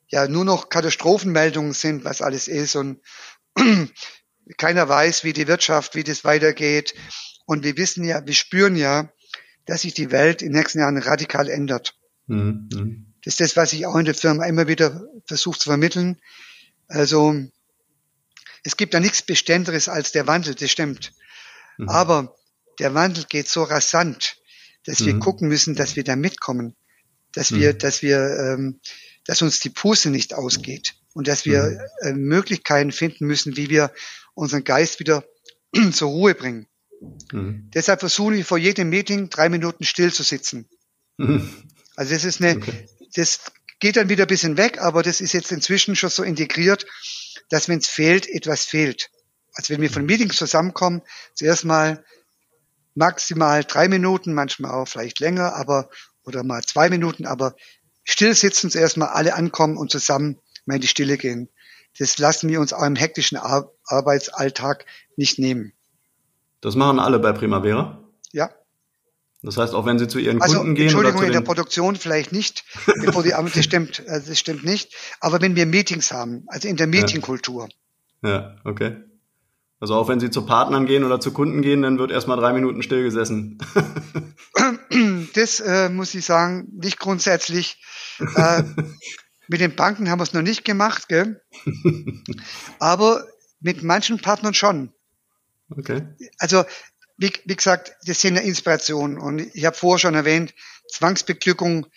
[0.08, 3.02] ja nur noch Katastrophenmeldungen sind, was alles ist und
[4.58, 6.96] keiner weiß, wie die Wirtschaft, wie das weitergeht.
[7.46, 9.12] Und wir wissen ja, wir spüren ja,
[9.68, 11.96] dass sich die Welt in den nächsten Jahren radikal ändert.
[12.26, 13.14] Mhm.
[13.24, 16.18] Das ist das, was ich auch in der Firma immer wieder versuche zu vermitteln.
[16.88, 17.36] Also
[18.64, 21.14] es gibt da nichts Beständeres als der Wandel, das stimmt.
[21.78, 21.90] Mhm.
[21.90, 22.36] Aber
[22.80, 24.38] der Wandel geht so rasant,
[24.86, 25.06] dass mhm.
[25.06, 26.76] wir gucken müssen, dass wir da mitkommen,
[27.34, 27.78] dass wir, mhm.
[27.78, 28.80] dass wir, ähm,
[29.26, 32.08] dass uns die Puste nicht ausgeht und dass wir mhm.
[32.08, 33.92] äh, Möglichkeiten finden müssen, wie wir
[34.34, 35.26] unseren Geist wieder
[35.92, 36.68] zur Ruhe bringen.
[37.32, 37.70] Mhm.
[37.74, 40.68] Deshalb versuche ich vor jedem Meeting drei Minuten still zu sitzen.
[41.18, 41.48] Mhm.
[41.96, 42.88] Also das ist eine, okay.
[43.16, 43.40] das
[43.80, 46.86] geht dann wieder ein bisschen weg, aber das ist jetzt inzwischen schon so integriert,
[47.50, 49.10] dass wenn es fehlt, etwas fehlt.
[49.54, 51.02] Also wenn wir von Meetings zusammenkommen,
[51.34, 52.04] zuerst mal
[52.94, 55.90] maximal drei Minuten, manchmal auch vielleicht länger, aber
[56.24, 57.56] oder mal zwei Minuten, aber
[58.04, 61.50] still sitzen, zuerst mal alle ankommen und zusammen mal in die Stille gehen.
[61.98, 64.86] Das lassen wir uns auch im hektischen Ar Arbeitsalltag
[65.16, 65.74] nicht nehmen.
[66.62, 68.04] Das machen alle bei Primavera?
[68.32, 68.50] Ja.
[69.44, 71.96] Das heißt, auch wenn Sie zu Ihren also, Kunden gehen Entschuldigung, oder in der Produktion
[71.96, 72.66] vielleicht nicht,
[73.02, 74.94] bevor die, das stimmt, äh, das stimmt nicht.
[75.20, 77.70] Aber wenn wir Meetings haben, also in der Meetingkultur.
[78.24, 78.98] Ja, ja okay.
[79.80, 82.52] Also auch wenn Sie zu Partnern gehen oder zu Kunden gehen, dann wird erstmal drei
[82.52, 83.60] Minuten still gesessen.
[85.36, 87.80] das äh, muss ich sagen, nicht grundsätzlich.
[88.36, 88.64] Äh,
[89.48, 91.42] mit den Banken haben wir es noch nicht gemacht, gell?
[92.80, 93.24] aber
[93.60, 94.94] mit manchen Partnern schon.
[95.70, 96.08] Okay.
[96.40, 96.66] Also
[97.18, 100.54] wie, wie gesagt, das sind ja Inspirationen und ich habe vorher schon erwähnt,
[100.92, 101.88] Zwangsbeglückung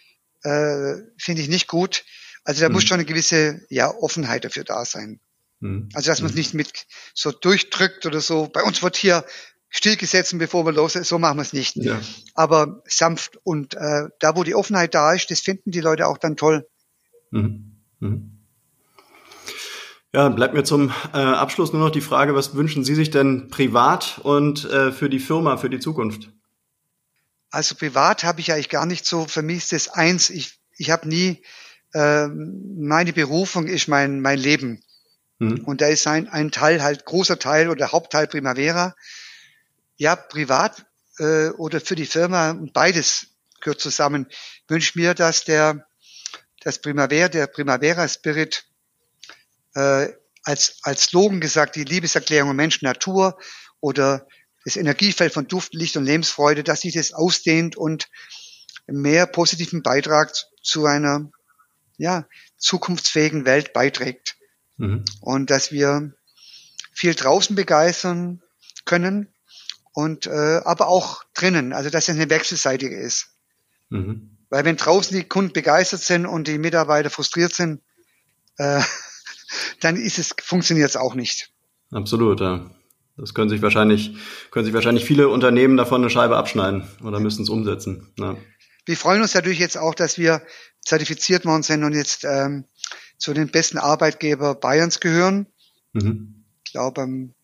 [0.42, 2.04] äh, finde ich nicht gut.
[2.44, 2.72] Also da hm.
[2.72, 5.20] muss schon eine gewisse ja, Offenheit dafür da sein.
[5.60, 5.90] Mhm.
[5.92, 6.38] Also dass man es mhm.
[6.38, 8.48] nicht mit so durchdrückt oder so.
[8.48, 9.24] Bei uns wird hier
[9.68, 11.76] stillgesetzt, bevor wir los, so machen wir es nicht.
[11.76, 12.00] Ja.
[12.34, 16.18] Aber sanft und äh, da, wo die Offenheit da ist, das finden die Leute auch
[16.18, 16.66] dann toll.
[17.30, 18.39] Mhm.
[20.12, 23.48] Ja, bleibt mir zum äh, Abschluss nur noch die Frage, was wünschen Sie sich denn
[23.48, 26.30] privat und äh, für die Firma, für die Zukunft?
[27.50, 30.90] Also privat habe ich eigentlich gar nicht so, für mich ist das eins, ich, ich
[30.90, 31.42] habe nie,
[31.94, 34.82] äh, meine Berufung ist mein, mein Leben.
[35.38, 35.64] Mhm.
[35.64, 38.96] Und da ist ein, ein Teil, halt großer Teil oder Hauptteil Primavera.
[39.96, 40.86] Ja, privat
[41.18, 43.28] äh, oder für die Firma, beides
[43.60, 44.26] gehört zusammen,
[44.66, 45.86] wünsche mir, dass der,
[46.62, 48.69] das Primavera, der Primavera Spirit
[49.74, 50.08] äh,
[50.44, 53.38] als, als Slogan gesagt, die Liebeserklärung Mensch, Natur
[53.80, 54.26] oder
[54.64, 58.08] das Energiefeld von Duft, Licht und Lebensfreude, dass sich das ausdehnt und
[58.86, 61.30] mehr positiven Beitrag zu einer
[61.96, 64.36] ja, zukunftsfähigen Welt beiträgt.
[64.76, 65.04] Mhm.
[65.20, 66.12] Und dass wir
[66.92, 68.42] viel draußen begeistern
[68.84, 69.32] können
[69.92, 73.28] und äh, aber auch drinnen, also dass es eine wechselseitige ist.
[73.90, 74.36] Mhm.
[74.48, 77.82] Weil wenn draußen die Kunden begeistert sind und die Mitarbeiter frustriert sind,
[78.56, 78.82] äh,
[79.80, 81.50] dann ist es, funktioniert es auch nicht.
[81.90, 82.70] Absolut, ja.
[83.16, 84.16] Das können sich wahrscheinlich,
[84.50, 88.12] können sich wahrscheinlich viele Unternehmen davon eine Scheibe abschneiden oder müssen es umsetzen.
[88.18, 88.36] Ja.
[88.86, 90.42] Wir freuen uns natürlich jetzt auch, dass wir
[90.80, 92.64] zertifiziert worden sind und jetzt ähm,
[93.18, 95.46] zu den besten Arbeitgeber Bayerns gehören.
[95.92, 96.44] Mhm.
[96.64, 97.34] Ich glaube am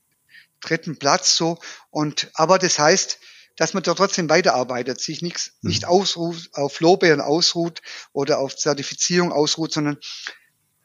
[0.60, 1.58] dritten Platz so.
[1.90, 3.18] Und aber das heißt,
[3.56, 5.70] dass man da trotzdem weiterarbeitet, sich nichts mhm.
[5.70, 7.82] nicht ausruht, auf Lorbeeren ausruht
[8.12, 9.98] oder auf Zertifizierung ausruht, sondern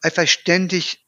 [0.01, 1.00] einfach ständig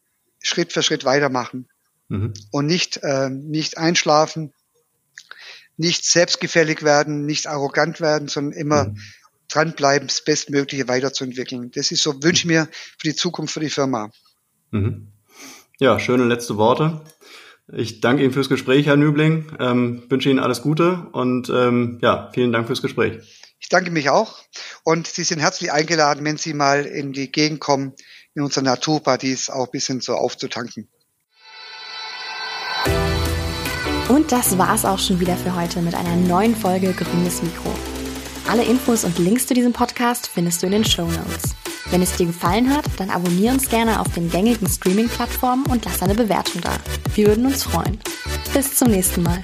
[0.44, 1.68] Schritt für Schritt weitermachen
[2.10, 2.34] mhm.
[2.52, 4.54] und nicht, äh, nicht einschlafen,
[5.78, 8.98] nicht selbstgefällig werden, nicht arrogant werden, sondern immer mhm.
[9.50, 11.72] dranbleiben, das Bestmögliche weiterzuentwickeln.
[11.72, 12.68] Das ist so, wünsche ich mir
[13.00, 14.12] für die Zukunft für die Firma.
[14.72, 15.08] Mhm.
[15.80, 17.02] Ja, schöne letzte Worte.
[17.72, 22.30] Ich danke Ihnen fürs Gespräch, Herr Nübling, ähm, wünsche Ihnen alles Gute und ähm, ja,
[22.34, 23.20] vielen Dank fürs Gespräch.
[23.60, 24.44] Ich danke mich auch
[24.84, 27.94] und Sie sind herzlich eingeladen, wenn Sie mal in die Gegend kommen,
[28.36, 30.90] in unseren Naturparadies auch ein bisschen so aufzutanken.
[34.10, 37.74] Und das war's auch schon wieder für heute mit einer neuen Folge Grünes Mikro.
[38.48, 41.56] Alle Infos und Links zu diesem Podcast findest du in den Show Notes.
[41.90, 46.02] Wenn es dir gefallen hat, dann abonniere uns gerne auf den gängigen Streaming-Plattformen und lass
[46.02, 46.78] eine Bewertung da.
[47.16, 48.00] Wir würden uns freuen.
[48.54, 49.44] Bis zum nächsten Mal.